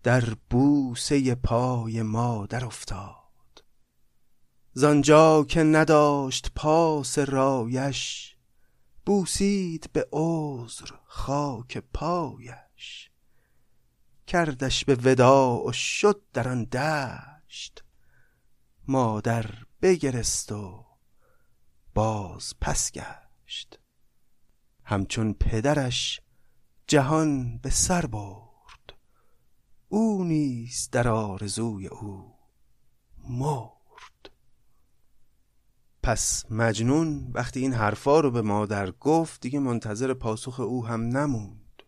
[0.03, 3.63] در بوسه پای مادر افتاد.
[4.73, 8.35] زانجا که نداشت پاس رایش
[9.05, 13.09] بوسید به عذر خاک پایش.
[14.27, 17.83] کردش به وداع و شد در آن دشت
[18.87, 19.45] مادر
[19.81, 20.85] بگرست و
[21.93, 23.79] باز پس گشت.
[24.83, 26.22] همچون پدرش
[26.87, 28.93] جهان به سر برد.
[29.89, 32.33] او نیز در آرزوی او
[33.29, 34.29] مرد.
[36.03, 41.83] پس مجنون وقتی این حرفا رو به مادر گفت دیگه منتظر پاسخ او هم نموند.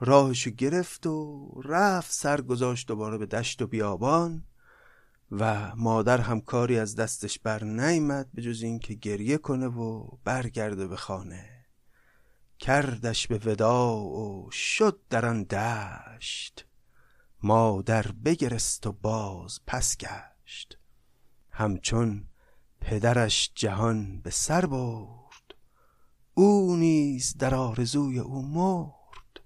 [0.00, 4.44] راهشو گرفت و رفت سر گذاشت دوباره به دشت و بیابان
[5.32, 10.86] و مادر هم کاری از دستش بر نیمد به جز اینکه گریه کنه و برگرده
[10.86, 11.55] به خانه.
[12.58, 16.66] کردش به ودا و شد در آن دشت.
[17.42, 20.78] مادر بگرست و باز پس گشت.
[21.50, 22.28] همچون
[22.80, 25.54] پدرش جهان به سر برد.
[26.34, 29.40] او نیز در آرزوی او مرد.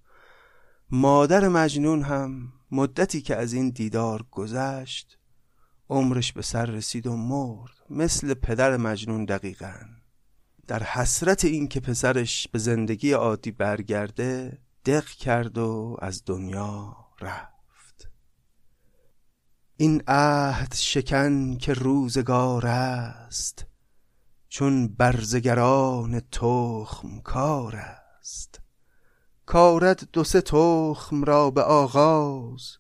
[0.91, 5.19] مادر مجنون هم مدتی که از این دیدار گذشت
[5.91, 10.00] عمرش به سر رسید و مرد مثل پدر مجنون دقیقا.
[10.71, 18.11] در حسرت این که پسرش به زندگی عادی برگرده دق کرد و از دنیا رفت.
[19.77, 23.67] این عهد شکن که روزگار است
[24.49, 28.61] چون برزگران تخم کار است.
[29.47, 32.77] کارد دو سه تخم را به آغاز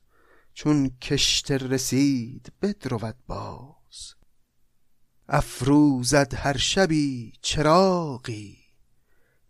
[0.54, 3.69] چون کشت رسید بدرود باز.
[5.32, 8.58] افروزد هر شبی چراغی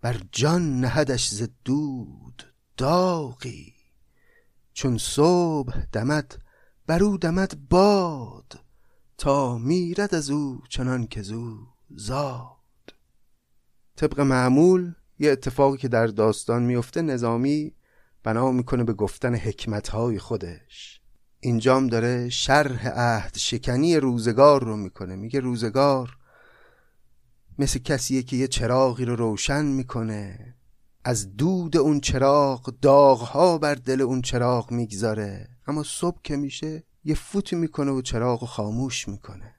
[0.00, 3.74] بر جان نهدش ز دود داغی.
[4.72, 6.42] چون صبح دمد
[6.86, 8.60] برو دمد باد
[9.18, 12.94] تا میرد از او چنان که زو زاد.
[13.96, 17.74] طبق معمول یه اتفاقی که در داستان میفته نظامی
[18.22, 20.99] بنا می‌کنه به گفتن حکمتهای خودش.
[21.40, 25.16] اینجام داره شرح عهد شکنی روزگار رو می‌کنه.
[25.16, 26.16] میگه روزگار
[27.58, 30.54] مثل کسیه که یه چراغی رو روشن می‌کنه.
[31.04, 35.48] از دود اون چراغ داغها بر دل اون چراغ می‌گذاره.
[35.66, 39.54] اما صبح که میشه یه فوتی می‌کنه و چراغ خاموش می‌کنه.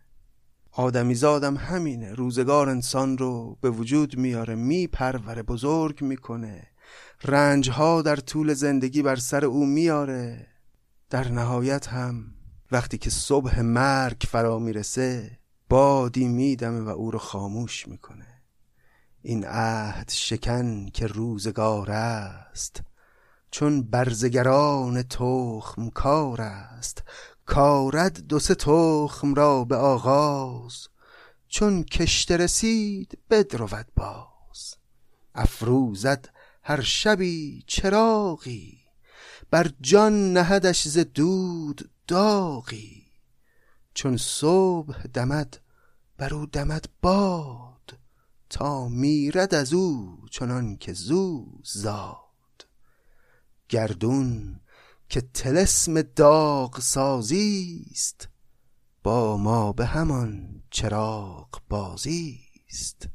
[0.72, 2.14] آدمی زادم همینه.
[2.14, 6.68] روزگار انسان رو به وجود میاره میپروره بزرگ می‌کنه.
[7.24, 10.48] رنجها در طول زندگی بر سر او میاره.
[11.12, 12.34] در نهایت هم
[12.72, 15.40] وقتی که صبح مرگ فرا می‌رسه
[15.70, 18.42] بادی میدمه و او رو خاموش می‌کنه.
[19.22, 22.82] این عهد شکن که روزگار است
[23.52, 27.04] چون برزگران تخم کار است.
[27.46, 30.88] کارد دو سه تخم را به آغاز
[31.48, 34.76] چون کشته رسید بدرود باز.
[35.36, 36.30] افروزد
[36.64, 38.81] هر شبی چراغی
[39.52, 43.08] بر جان نهدش ز دود داغی.
[43.94, 45.60] چون صبح دمد
[46.18, 47.98] بر او دمد باد.
[48.50, 52.68] تا میرد از او چنان که زو زاد.
[53.70, 54.60] گردون
[55.10, 58.30] که تلسم داغ سازیست
[59.04, 63.10] با ما به همان چراغ بازیست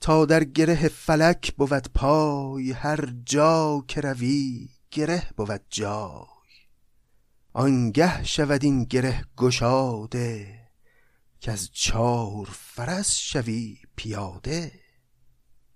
[0.00, 6.26] تا در گره فلک بود پای هر جا که روی گره بود جای.
[7.52, 10.60] آنگه شود این گره گشاده
[11.40, 14.72] که از چار فرس شوی پیاده.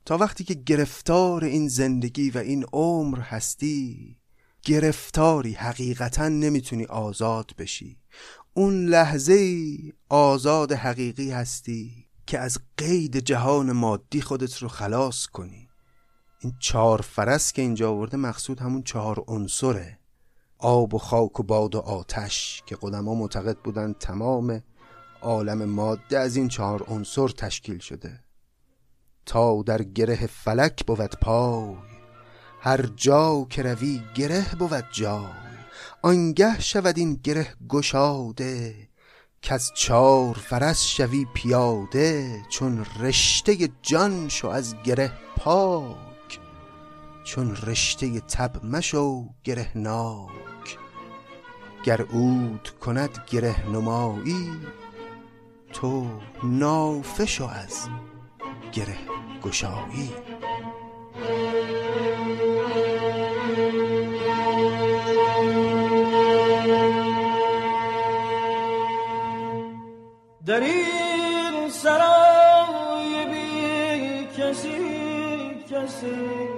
[0.05, 4.17] تا وقتی که گرفتار این زندگی و این عمر هستی
[4.63, 7.99] گرفتاری حقیقتا نمی‌تونی آزاد بشی.
[8.55, 9.77] اون لحظه
[10.09, 15.64] آزاد حقیقی هستی که از قید جهان مادی خودت رو خلاص کنی.
[16.45, 19.99] این چهار فرس که اینجا آورده مقصود همون چهار عنصره.
[20.59, 24.63] آب و خاک و باد و آتش که قدما معتقد بودن تمام
[25.23, 28.21] عالم ماده از این چهار عنصر تشکیل شده.
[29.27, 31.75] تا در گره فلک بود پای
[32.61, 35.25] هر جا که روی گره بود جای.
[36.03, 38.75] آنگه شود این گره گشاده
[39.43, 46.04] که از چار فرس شوی پیاده چون رشته جان شو از گره پاک
[47.25, 50.79] چون رشته تب مشو گره ناک
[51.85, 54.51] گر عود کند گره نمایی
[55.73, 56.07] تو
[56.43, 57.89] نافه شو از
[58.73, 58.99] گره
[59.43, 60.11] گشایی
[70.47, 74.95] در این سرای بی کسی
[75.71, 76.54] کسی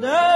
[0.00, 0.33] به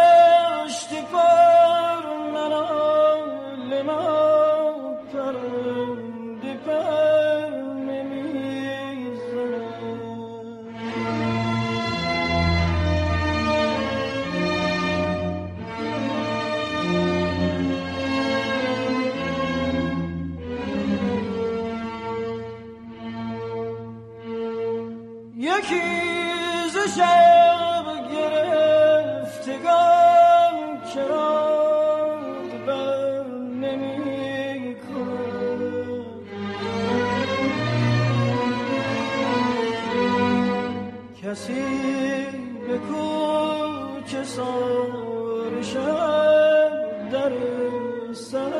[44.38, 47.32] سار شب در
[48.12, 48.57] سر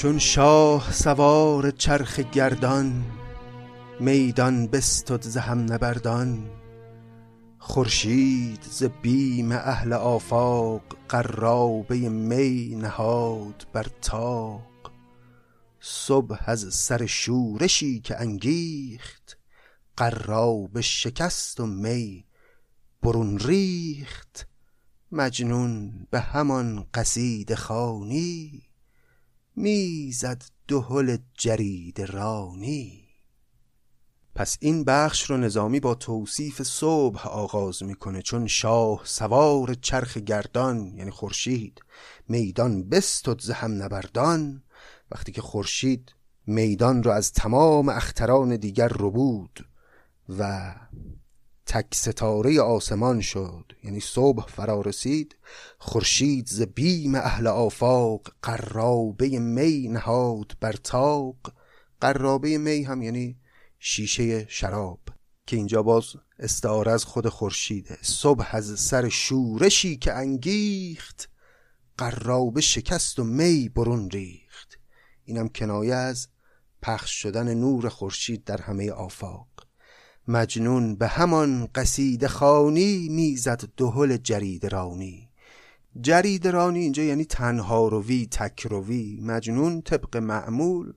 [0.00, 3.04] چون شاه سوار چرخ گردان
[4.00, 6.50] میدان بستد ز هم نبردان.
[7.58, 14.92] خورشید ز بیم اهل آفاق قرابه می نهاد بر طاق.
[15.80, 19.38] صبح از سر شورشی که انگیخت
[19.96, 22.24] قرابه شکست و می
[23.02, 24.48] برون ریخت.
[25.12, 28.69] مجنون به همان قصیده خوانی
[29.56, 33.00] می‌زد دهل جرید رانی.
[34.34, 40.94] پس این بخش رو نظامی با توصیف صبح آغاز می‌کنه چون شاه سوار چرخ گردان
[40.96, 41.80] یعنی خورشید
[42.28, 44.62] میدان بستد ز هم نبردان.
[45.10, 46.14] وقتی که خورشید
[46.46, 49.68] میدان رو از تمام اختران دیگر رو بود
[50.38, 50.74] و
[51.70, 53.72] تک ستاره آسمان شد.
[53.84, 55.36] یعنی صبح فرا رسید
[55.78, 61.36] خورشید ز بیم اهل آفاق قرابه می نهاد بر تاق
[62.00, 63.36] قرابه می هم یعنی
[63.78, 65.00] شیشه شراب
[65.46, 66.04] که اینجا باز
[66.38, 67.98] استعاره از خود خورشیده.
[68.02, 71.30] صبح از سر شورشی که انگیخت
[71.98, 74.78] قرابه شکست و می برون ریخت.
[75.24, 76.28] اینم کنایه از
[76.82, 79.49] پخش شدن نور خورشید در همه آفاق.
[80.30, 85.28] مجنون به همان قصید خانی می‌زد دهل جرید رانی.
[86.00, 89.20] جرید رانی اینجا یعنی تنها روی تک روی.
[89.22, 90.92] مجنون طبق معمول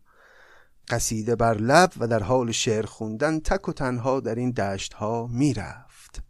[0.89, 5.27] قصیده بر لب و در حال شعر خوندن تک و تنها در این دشت ها
[5.27, 6.23] می‌رفت.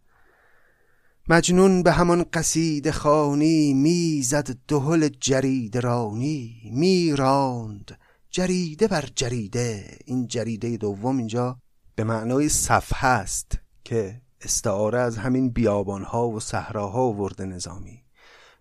[1.28, 6.70] مجنون به همان قصید خانی می‌زد دهل جرید رانی.
[6.72, 7.98] میراند
[8.30, 9.98] جریده بر جریده.
[10.04, 11.63] این جریده دوم اینجا
[11.94, 18.04] به معنای صفحه است که استعاره از همین بیابانها و صحراها ورده نظامی.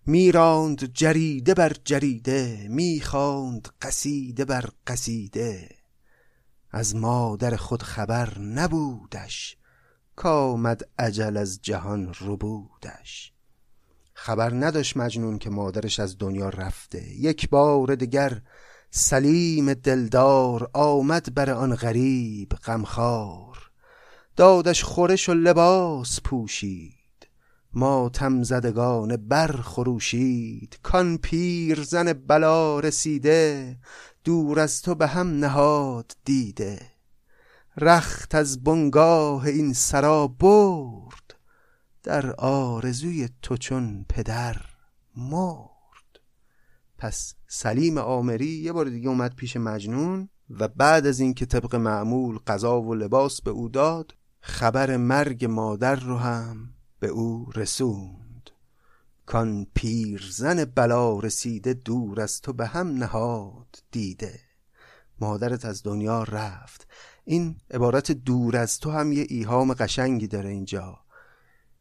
[0.05, 5.69] میراند جریده بر جریده می‌خواند قصیده بر قصیده.
[6.71, 9.57] از مادر خود خبر نبودش
[10.15, 13.33] کامد عجل از جهان ربودش.
[14.13, 17.09] خبر نداشت مجنون که مادرش از دنیا رفته.
[17.09, 18.41] یک بار دیگر
[18.95, 23.71] سلیم دلدار آمد بر آن غریب غمخوار.
[24.35, 27.27] دادش خورش و لباس پوشید
[27.73, 30.79] ماتم زدگان بر خروشید.
[30.83, 33.77] کان پیر زن بلا رسیده
[34.23, 36.81] دور از تو به هم نهاد دیده.
[37.77, 41.35] رخت از بنگاه این سرا برد
[42.03, 44.55] در آرزوی تو چون پدر
[45.15, 46.19] مرد.
[46.97, 52.39] پس سلیم آمری یه بار دیگه اومد پیش مجنون و بعد از اینکه طبق معمول
[52.47, 58.49] غذا و لباس به او داد خبر مرگ مادر رو هم به او رسوند.
[59.25, 64.39] کان پیرزن بلا رسیده دور از تو به هم نهاد دیده.
[65.19, 66.87] مادرت از دنیا رفت.
[67.25, 70.99] این عبارت دور از تو هم یه ایهام قشنگی داره اینجا.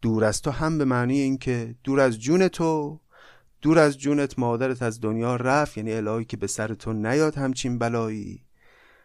[0.03, 3.01] دور از تو هم به معنی اینکه دور از جون تو
[3.63, 7.79] دور از جونت مادرت از دنیا رفت یعنی الهی که به سر تو نیاد همچین
[7.79, 8.47] بلایی.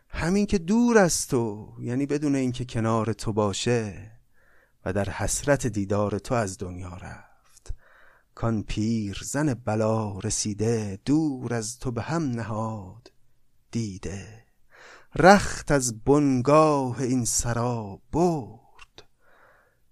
[0.10, 4.12] همین که دور از تو یعنی بدون اینکه کنار تو باشه
[4.86, 7.74] و در حسرت دیدار تو از دنیا رفت.
[8.36, 13.12] کان پیر زن بلا رسیده دور از تو به هم نهاد
[13.72, 14.44] دیده.
[15.16, 19.04] رخت از بنگاه این سرا برد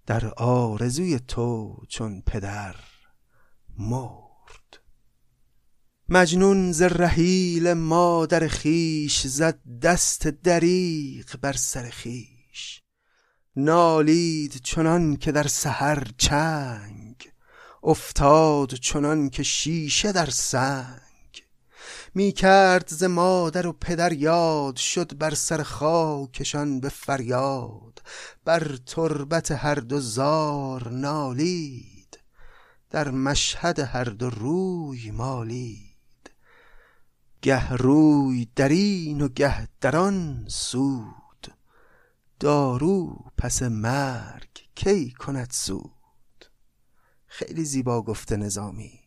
[0.06, 2.74] در آرزوی تو چون پدر
[3.78, 4.25] مرد.
[6.08, 12.82] مجنون ز رحیل مادر خیش زد دست دریغ بر سر خیش
[13.56, 17.30] نالید چنان که در سحر چنگ
[17.82, 21.42] افتاد چنان که شیشه در سنگ.
[22.14, 28.02] می کرد ز مادر و پدر یاد شد بر سر خاکشان به فریاد.
[28.44, 32.18] بر تربت هر دو زار نالید
[32.90, 35.85] در مشهد هر دو روی مالید.
[37.46, 41.54] گه روی در این و گه در آن سود.
[42.40, 46.44] دارو پس مرگ کی کند سود؟
[47.26, 49.00] خیلی زیبا گفته نظامی.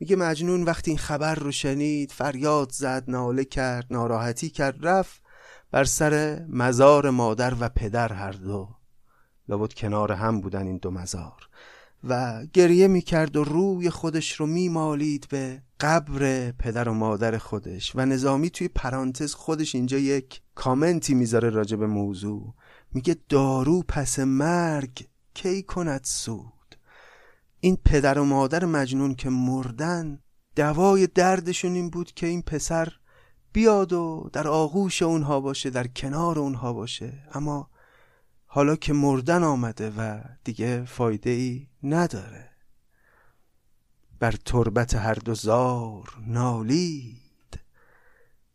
[0.00, 5.22] میگه مجنون وقتی این خبر رو شنید فریاد زد ناله کرد ناراحتی کرد رفت
[5.70, 8.68] بر سر مزار مادر و پدر هر دو.
[9.48, 11.48] لابد کنار هم بودن این دو مزار.
[12.08, 18.06] و گریه می‌کرد و روی خودش رو میمالید به قبر پدر و مادر خودش و
[18.06, 22.54] نظامی توی پرانتز خودش اینجا یک کامنتی می‌ذاره راجع به موضوع.
[22.92, 26.76] میگه دارو پس مرگ کی کند سود؟
[27.60, 30.18] این پدر و مادر مجنون که مردن
[30.56, 32.88] دوای دردشون این بود که این پسر
[33.52, 37.12] بیاد و در آغوش اونها باشه در کنار اونها باشه.
[37.32, 37.70] اما
[38.46, 42.53] حالا که مردن آمده و دیگه فایده ای نداره.
[44.24, 47.60] بر تربت هر دو زار نالید.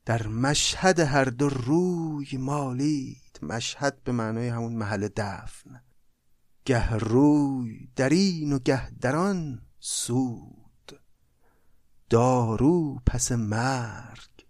[0.06, 3.40] در مشهد هر دو روی مالید.
[3.42, 5.82] مشهد به معنای همون محل دفن.
[6.66, 11.02] گه روی در این و گه در آن سود.
[12.10, 14.46] دارو پس مرگ.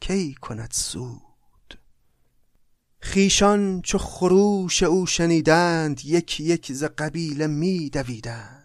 [0.00, 1.80] کی کند سود؟
[3.00, 8.59] خیشان چو خروش او شنیدند یک یک ز قبیله می دویدند.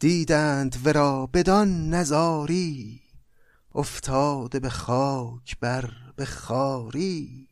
[0.00, 3.00] دیدند ورا بدان نزاری
[3.74, 7.48] افتاده به خاک بر به خاری.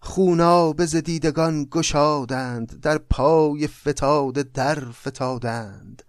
[0.00, 6.02] خونابه ز دیدگان گشادند در پای فتاده در فتادند.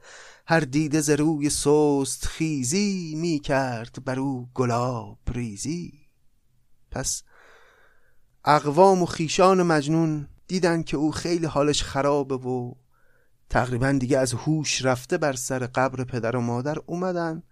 [0.47, 5.93] هر دیده ز روی سست خیزی می کرد بر او گلاب ریزی.
[6.91, 7.23] پس
[8.45, 12.73] اقوام و خیشان مجنون دیدن که او خیلی حالش خرابه و
[13.49, 17.43] تقریبا دیگه از هوش رفته بر سر قبر پدر و مادر اومدن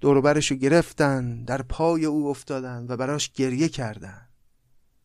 [0.00, 4.28] دوربرشو گرفتن در پای او افتادن و براش گریه کردن.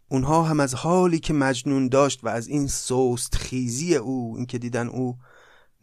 [0.10, 4.88] اونها هم از حالی که مجنون داشت و از این سست خیزی او اینکه دیدن
[4.88, 5.18] او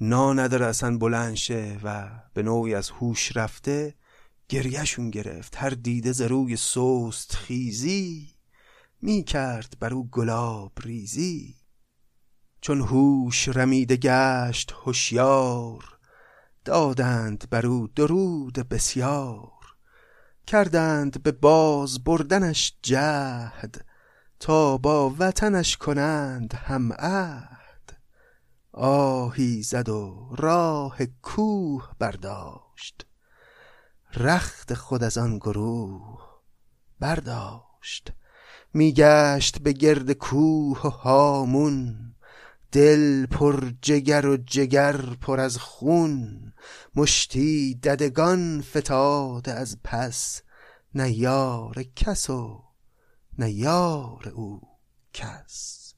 [0.01, 3.95] نا نداره اصلا بلند شه و به نوعی از هوش رفته
[4.49, 5.57] گریهشون گرفت.
[5.57, 8.29] هر دیده ز روی سست خیزی
[9.03, 11.59] می کرد بر او گلاب ریزی.
[12.61, 15.98] چون هوش رمیده گشت هوشیار
[16.64, 19.50] دادند بر او درود بسیار.
[20.46, 23.86] کردند به باز بردنش جهد
[24.40, 27.98] تا با وطنش کنند هم عهد.
[28.72, 33.06] آهی زد و راه کوه برداشت
[34.14, 36.20] رخت خود از آن گروه
[37.00, 38.12] برداشت.
[38.74, 42.14] میگشت به گرد کوه و هامون
[42.73, 46.53] دل پر جگر و جگر پر از خون
[46.95, 50.43] مشتی ددگان فتاده از پس
[50.95, 52.64] نه یار کس و
[53.39, 54.61] نه یار او
[55.12, 55.95] کس.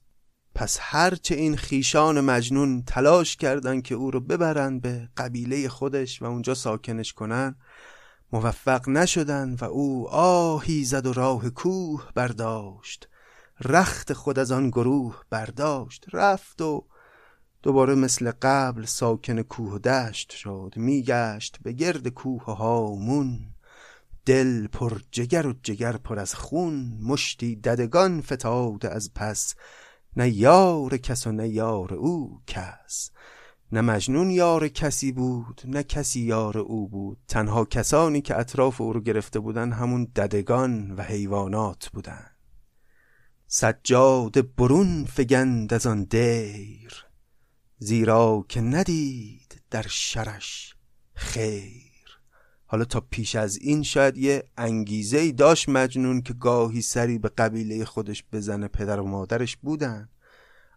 [0.55, 6.25] پس هرچه این خیشان مجنون تلاش کردند که او رو ببرن به قبیله خودش و
[6.25, 7.55] اونجا ساکنش کنن
[8.31, 13.07] موفق نشدن و او آهی زد و راه کوه برداشت.
[13.65, 16.85] رخت خود از آن گروه برداشت رفت و
[17.63, 20.73] دوباره مثل قبل ساکن کوه و دشت شد.
[20.75, 23.39] میگشت به گرد کوه هامون
[24.25, 26.97] دل پر جگر و جگر پر از خون.
[27.01, 29.55] مشتی ددگان فتاده از پس
[30.15, 33.11] نه یار کس و نه یار او کس.
[33.71, 37.17] نه مجنون یار کسی بود نه کسی یار او بود.
[37.27, 42.32] تنها کسانی که اطراف او رو گرفته بودن همون ددگان و حیوانات بودن.
[43.55, 47.05] سجاد برون فگند از آن دیر
[47.77, 50.75] زیرا که ندید در شرش
[51.13, 52.19] خیر.
[52.65, 57.29] حالا تا پیش از این شاید یه انگیزه ای داشت مجنون که گاهی سری به
[57.29, 60.09] قبیله خودش بزنه پدر و مادرش بودن.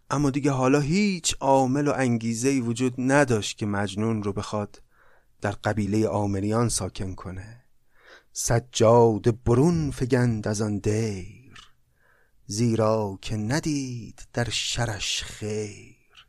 [0.09, 4.81] اما دیگه حالا هیچ عامل و انگیزه ای وجود نداشت که مجنون رو بخواد
[5.41, 7.63] در قبیله آمریان ساکن کنه.
[8.31, 11.36] سجاد برون فگند از آن دیر.
[12.49, 16.27] زیرا که ندید در شرش خیر.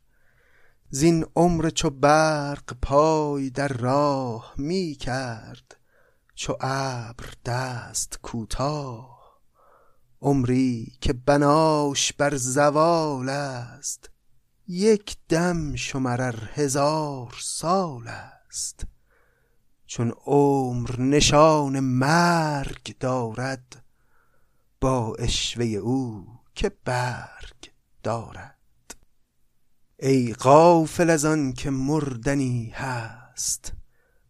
[0.89, 5.77] زین عمر چو برق پای در راه می کرد
[6.35, 9.39] چو ابر دست کوتاه.
[10.21, 14.09] عمری که بناش بر زوال است
[14.67, 18.83] یک دم شمر ار هزار سال است.
[19.85, 23.78] چون عمر نشان مرگ دارد
[24.81, 27.71] با عشوه او که برگ
[28.03, 28.55] دارد.
[29.99, 33.73] ای غافل از آن که مردنی هست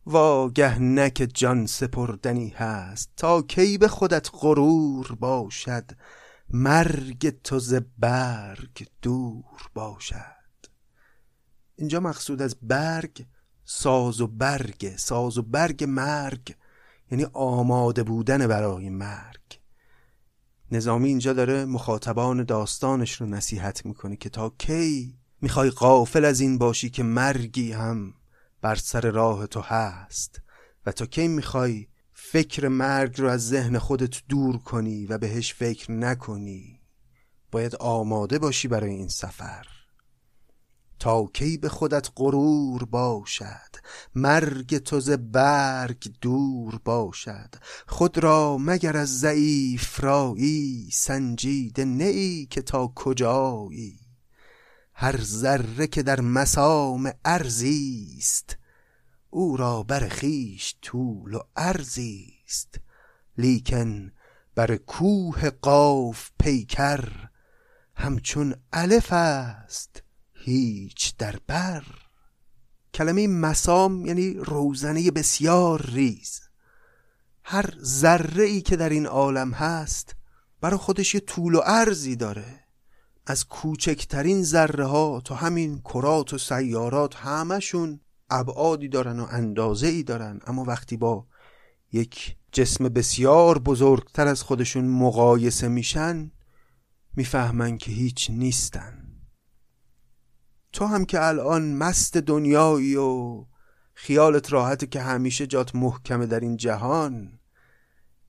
[0.06, 3.10] واگه نه که جان سپردنی هست.
[3.18, 5.92] تا کی به خودت غرور باشد
[6.50, 10.40] مرگ تو ز برگ دور باشد.
[11.76, 13.26] اینجا مقصود از برگ
[13.66, 16.56] ساز و برگ ساز و برگ مرگ
[17.12, 19.39] یعنی آماده بودن برای مرگ.
[20.72, 26.58] نظامی اینجا داره مخاطبان داستانش رو نصیحت می‌کنه که تا کی می‌خوای غافل از این
[26.58, 28.14] باشی که مرگی هم
[28.62, 30.42] بر سر راه تو هست
[30.86, 35.92] و تا کی می‌خوای فکر مرگ رو از ذهن خودت دور کنی و بهش فکر
[35.92, 36.80] نکنی
[37.52, 39.79] باید آماده باشی برای این سفر.
[41.00, 43.76] تا کی به خودت غرور باشد؟
[44.16, 47.56] مرگ تو ز برگ دور باشد.
[47.88, 54.00] خود را مگر از ضعیف رایی؟ سنجیده نه ای که تا کجایی؟
[54.94, 58.58] هر ذره که در مسام ارزی است
[59.30, 62.80] او را بر خویش طول و عرضی است.
[63.38, 64.12] لیکن
[64.56, 67.10] بر کوه قاف پیکر
[67.96, 70.04] همچون الف است.
[70.40, 71.84] هیچ در بر.
[72.94, 76.42] کلمه مسام یعنی روزنه بسیار ریز.
[77.44, 80.16] هر ذره ای که در این عالم هست
[80.62, 82.60] برای خودش یه طول و عرضی داره.
[83.26, 90.04] از کوچکترین ذره ها تا همین کرات و سیارات همشون ابعادی دارن و اندازه ای
[90.04, 90.40] دارن.
[90.48, 91.28] اما وقتی با
[91.92, 96.32] یک جسم بسیار بزرگتر از خودشون مقایسه میشن
[97.16, 98.99] می‌فهمن که هیچ نیستن.
[100.80, 103.46] تو هم که الان مست دنیایی و
[103.94, 107.40] خیالت راحته که همیشه جات محکمه در این جهان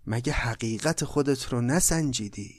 [0.07, 2.55] مگه حقیقت خودت رو نسنجیدی؟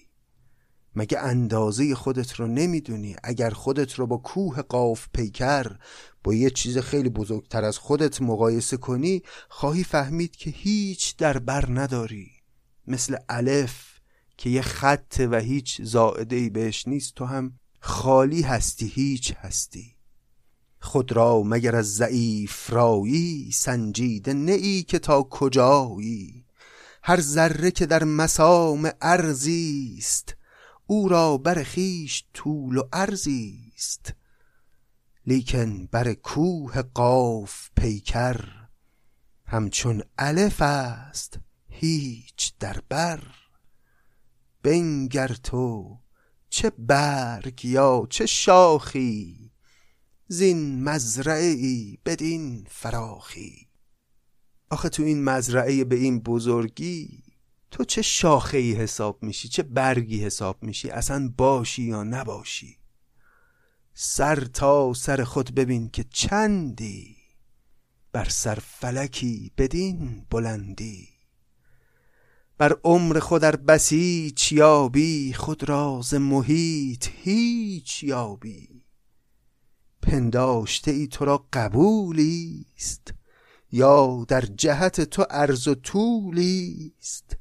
[0.95, 5.77] مگه اندازه خودت رو نمی‌دونی؟ اگر خودت رو با کوه قاف پیکر
[6.23, 11.65] با یه چیز خیلی بزرگتر از خودت مقایسه کنی خواهی فهمید که هیچ در بر
[11.69, 12.31] نداری.
[12.87, 13.85] مثل الف
[14.37, 19.95] که یه خط و هیچ زائده ای بهش نیست تو هم خالی هستی هیچ هستی.
[20.79, 26.45] خود را مگر از ضعیف رایی؟ سنجیده نه ای که تا کجایی؟
[27.03, 30.35] هر ذره که در مسام ارزی است
[30.87, 32.83] او را بر خویش طول و
[33.75, 34.13] است.
[35.25, 38.45] لیکن بر کوه قاف پیکر
[39.45, 43.23] همچون الف است هیچ در بر
[44.63, 45.97] بنگر تو
[46.53, 49.51] چه برگ یا چه شاخی
[50.27, 53.67] زین مزرعه ای بدین فراخی.
[54.69, 57.23] آخه تو این مزرعه به این بزرگی
[57.71, 62.77] تو چه شاخه ای حساب میشی چه برگی حساب میشی؟ اصلا باشی یا نباشی؟
[63.93, 67.17] سر تا سر خود ببین که چندی
[68.11, 71.10] بر سر فلکی بدین بلندی.
[72.61, 78.83] بر عمر خود ار بسیچ یابی خود را ز محیط هیچ یابی.
[80.01, 83.13] پنداشته ای تو را قبولی است
[83.71, 87.37] یا در جهت تو عرض و طولی است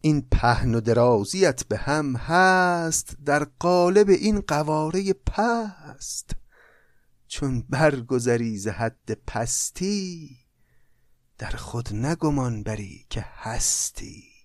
[0.00, 6.30] این پهن و درازیت به هم هست در قالب این قواره پست.
[7.26, 10.36] چون برگذری ز حد پستی
[11.38, 14.37] در خود نگمان بری که هستی.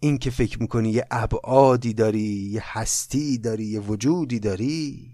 [0.00, 5.10] این که فکر می‌کنی یه ابعادی داری یه هستی داری یه وجودی داری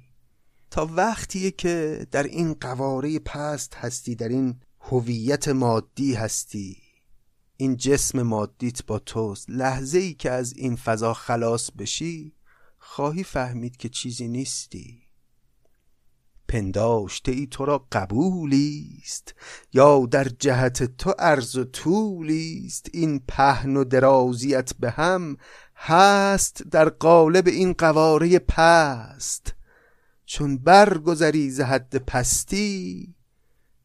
[0.70, 6.76] تا وقتیه که در این قواره پست هستی در این هویت مادی هستی.
[7.57, 9.51] این جسم مادیت با توست.
[9.51, 12.32] لحظه ای که از این فضا خلاص بشی
[12.78, 15.03] خواهی فهمید که چیزی نیستی.
[16.49, 19.34] پنداشته ای تو را قبولی است
[19.72, 25.36] یا در جهت تو عرض و طولی است این پهن و درازیت به هم
[25.76, 29.55] هست در قالب این قواره پست.
[30.26, 33.14] چون برگذری ز حد پستی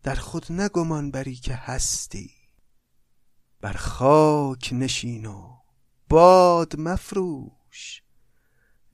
[0.04, 2.32] در خود نگمان بری که هستی.
[3.62, 5.56] بر خاک نشین و
[6.10, 8.04] باد مفروش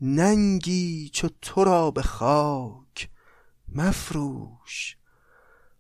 [0.02, 2.85] ننگی چو تو را به خاک.
[3.76, 4.98] مفروش.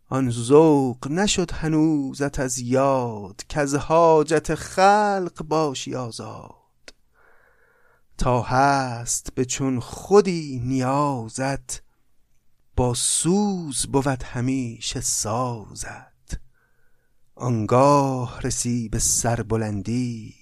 [0.09, 6.55] آن ذوق نشد هنوزت از یاد کز حاجت خلق باشی آزاد.
[8.17, 11.83] تا هست به چون خودی نیازت
[12.75, 16.39] با سوز بود همیشه سازت.
[17.35, 20.35] آنگاه رسی به سربلندی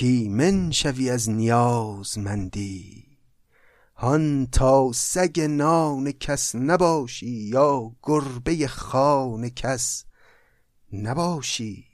[0.00, 3.07] کایمن شوی از نیازمندی.
[4.00, 10.04] هان تا سگ نان کس نباشی یا گربه خوان کس
[10.92, 11.84] نباشی.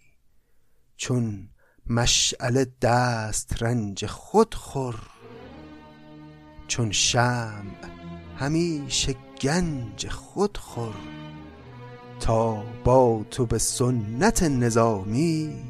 [0.97, 1.49] چون
[1.87, 4.95] مشعله دست رنج خود خور
[6.67, 7.89] چون شمع
[8.37, 10.95] همیشه گنج خود خور.
[12.21, 15.65] تا با تو به سنت نظامی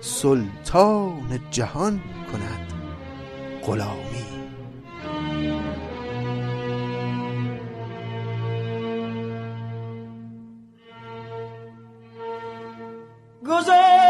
[0.00, 2.02] سلطان جهان
[2.32, 2.72] کند
[3.66, 4.25] غلامی.
[13.46, 14.05] که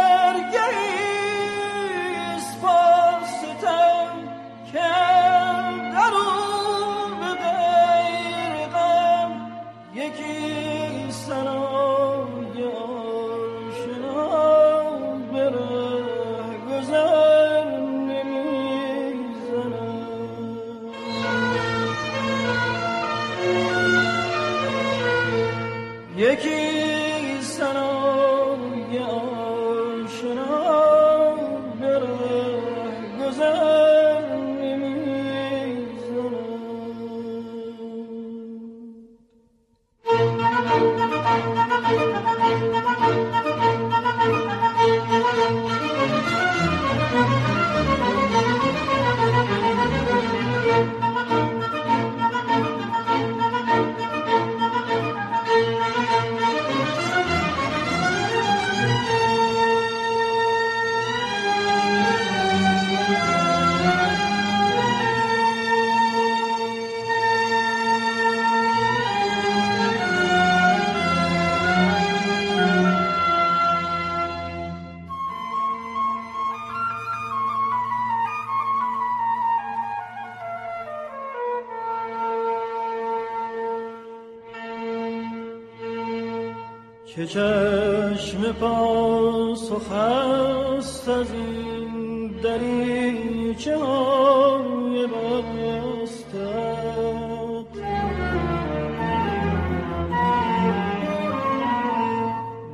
[88.47, 96.37] چشم پاسخ است از این دریچه های بستت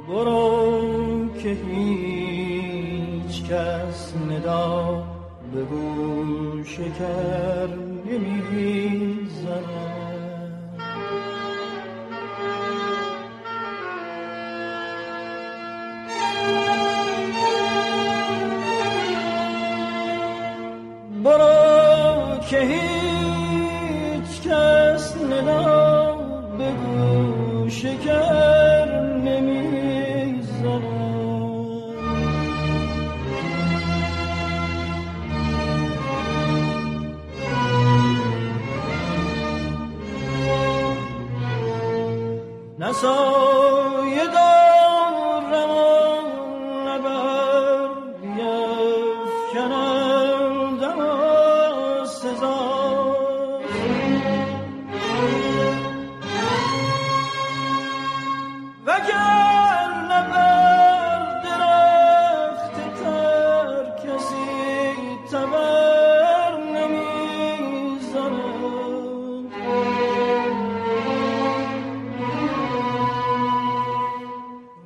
[0.09, 5.05] برو که هیچ کس ندا
[5.55, 7.42] به گوش کر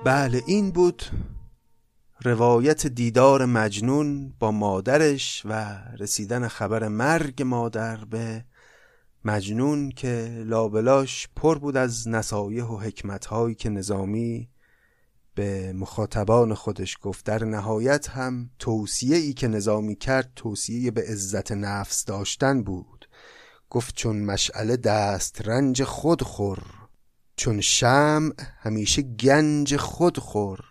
[0.03, 1.03] بله این بود
[2.23, 8.45] روایت دیدار مجنون با مادرش و رسیدن خبر مرگ مادر به
[9.25, 14.49] مجنون که لابلاش پر بود از نصایح و حکمتهایی که نظامی
[15.35, 17.25] به مخاطبان خودش گفت.
[17.25, 23.09] در نهایت هم توصیه ای که نظامی کرد توصیه به عزت نفس داشتن بود.
[23.69, 26.63] گفت چون مشعله دست رنج خود خور
[27.35, 30.70] چون شمع همیشه گنج خود خور.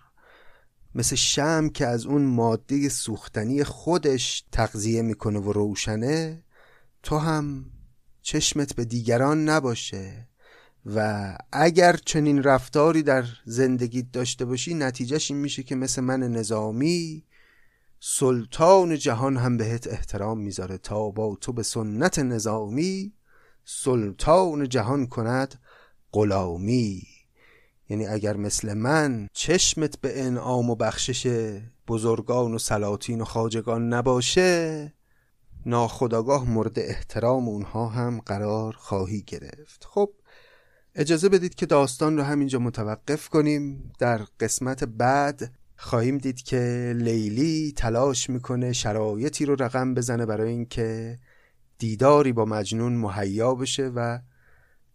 [0.95, 6.43] مثل شمع که از اون ماده سوختنی خودش تغذیه می‌کنه و روشنه
[7.03, 7.64] تو هم
[8.22, 10.28] چشمت به دیگران نباشه
[10.86, 17.24] و اگر چنین رفتاری در زندگیت داشته باشی نتیجهش این میشه که مثل من نظامی
[18.01, 20.78] سلطان جهان هم بهت احترام می‌ذاره.
[20.78, 23.12] تا با تو به سنت نظامی
[23.64, 25.61] سلطان جهان کند
[26.12, 27.03] غلامی.
[27.91, 31.26] یعنی اگر مثل من چشمت به انعام و بخشش
[31.88, 34.93] بزرگان و سلاطین و خاجگان نباشه
[35.66, 39.84] ناخداگاه مورد احترام اونها هم قرار خواهی گرفت.
[39.88, 40.11] خب
[40.95, 43.93] اجازه بدید که داستان رو همینجا متوقف کنیم.
[43.99, 51.18] در قسمت بعد خواهیم دید که لیلی تلاش می‌کنه شرایطی رو رقم بزنه برای اینکه
[51.78, 54.18] دیداری با مجنون مهیا بشه و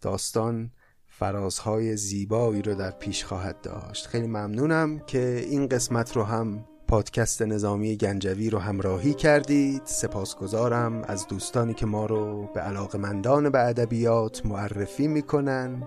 [0.02, 0.72] داستان
[1.20, 4.08] فرازهای زیبایی رو در پیش خواهد داشت.
[4.08, 9.82] خیلی ممنونم که این قسمت رو هم پادکست نظامی گنجوی رو همراهی کردید.
[9.86, 15.84] سپاسگزارم از دوستانی که ما رو به علاقمندان به ادبیات معرفی می‌کنن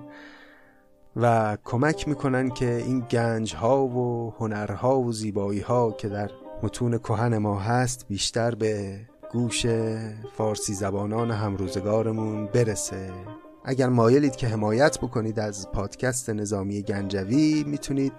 [1.16, 6.30] و کمک می‌کنن که این گنج ها و هنرها و زیبایی ها که در
[6.62, 9.00] متون کهن ما هست بیشتر به
[9.32, 9.66] گوش
[10.36, 13.10] فارسی زبانان همروزگارمون برسه.
[13.68, 18.12] اگر مایلید که حمایت بکنید از پادکست نظامی گنجوی می‌تونید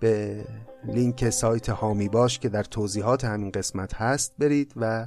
[0.00, 0.44] به
[0.84, 5.06] لینک سایت هامی باش که در توضیحات همین قسمت هست برید و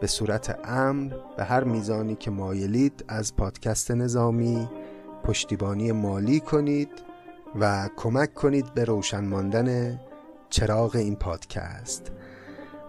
[0.00, 4.68] به صورت امن به هر میزانی که مایلید از پادکست نظامی
[5.24, 6.90] پشتیبانی مالی کنید
[7.60, 10.00] و کمک کنید به روشن ماندن
[10.50, 12.12] چراغ این پادکست.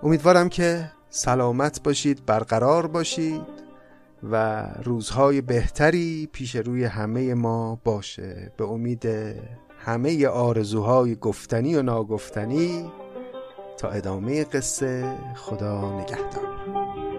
[0.03, 3.62] امیدوارم که سلامت باشید برقرار باشید.
[4.31, 8.51] و روزهای بهتری پیش روی همه ما باشه.
[8.57, 9.05] به امید
[9.77, 12.91] همه آرزوهای گفتنی و ناگفتنی
[13.77, 17.12] تا ادامه قصه خدا نگهدار.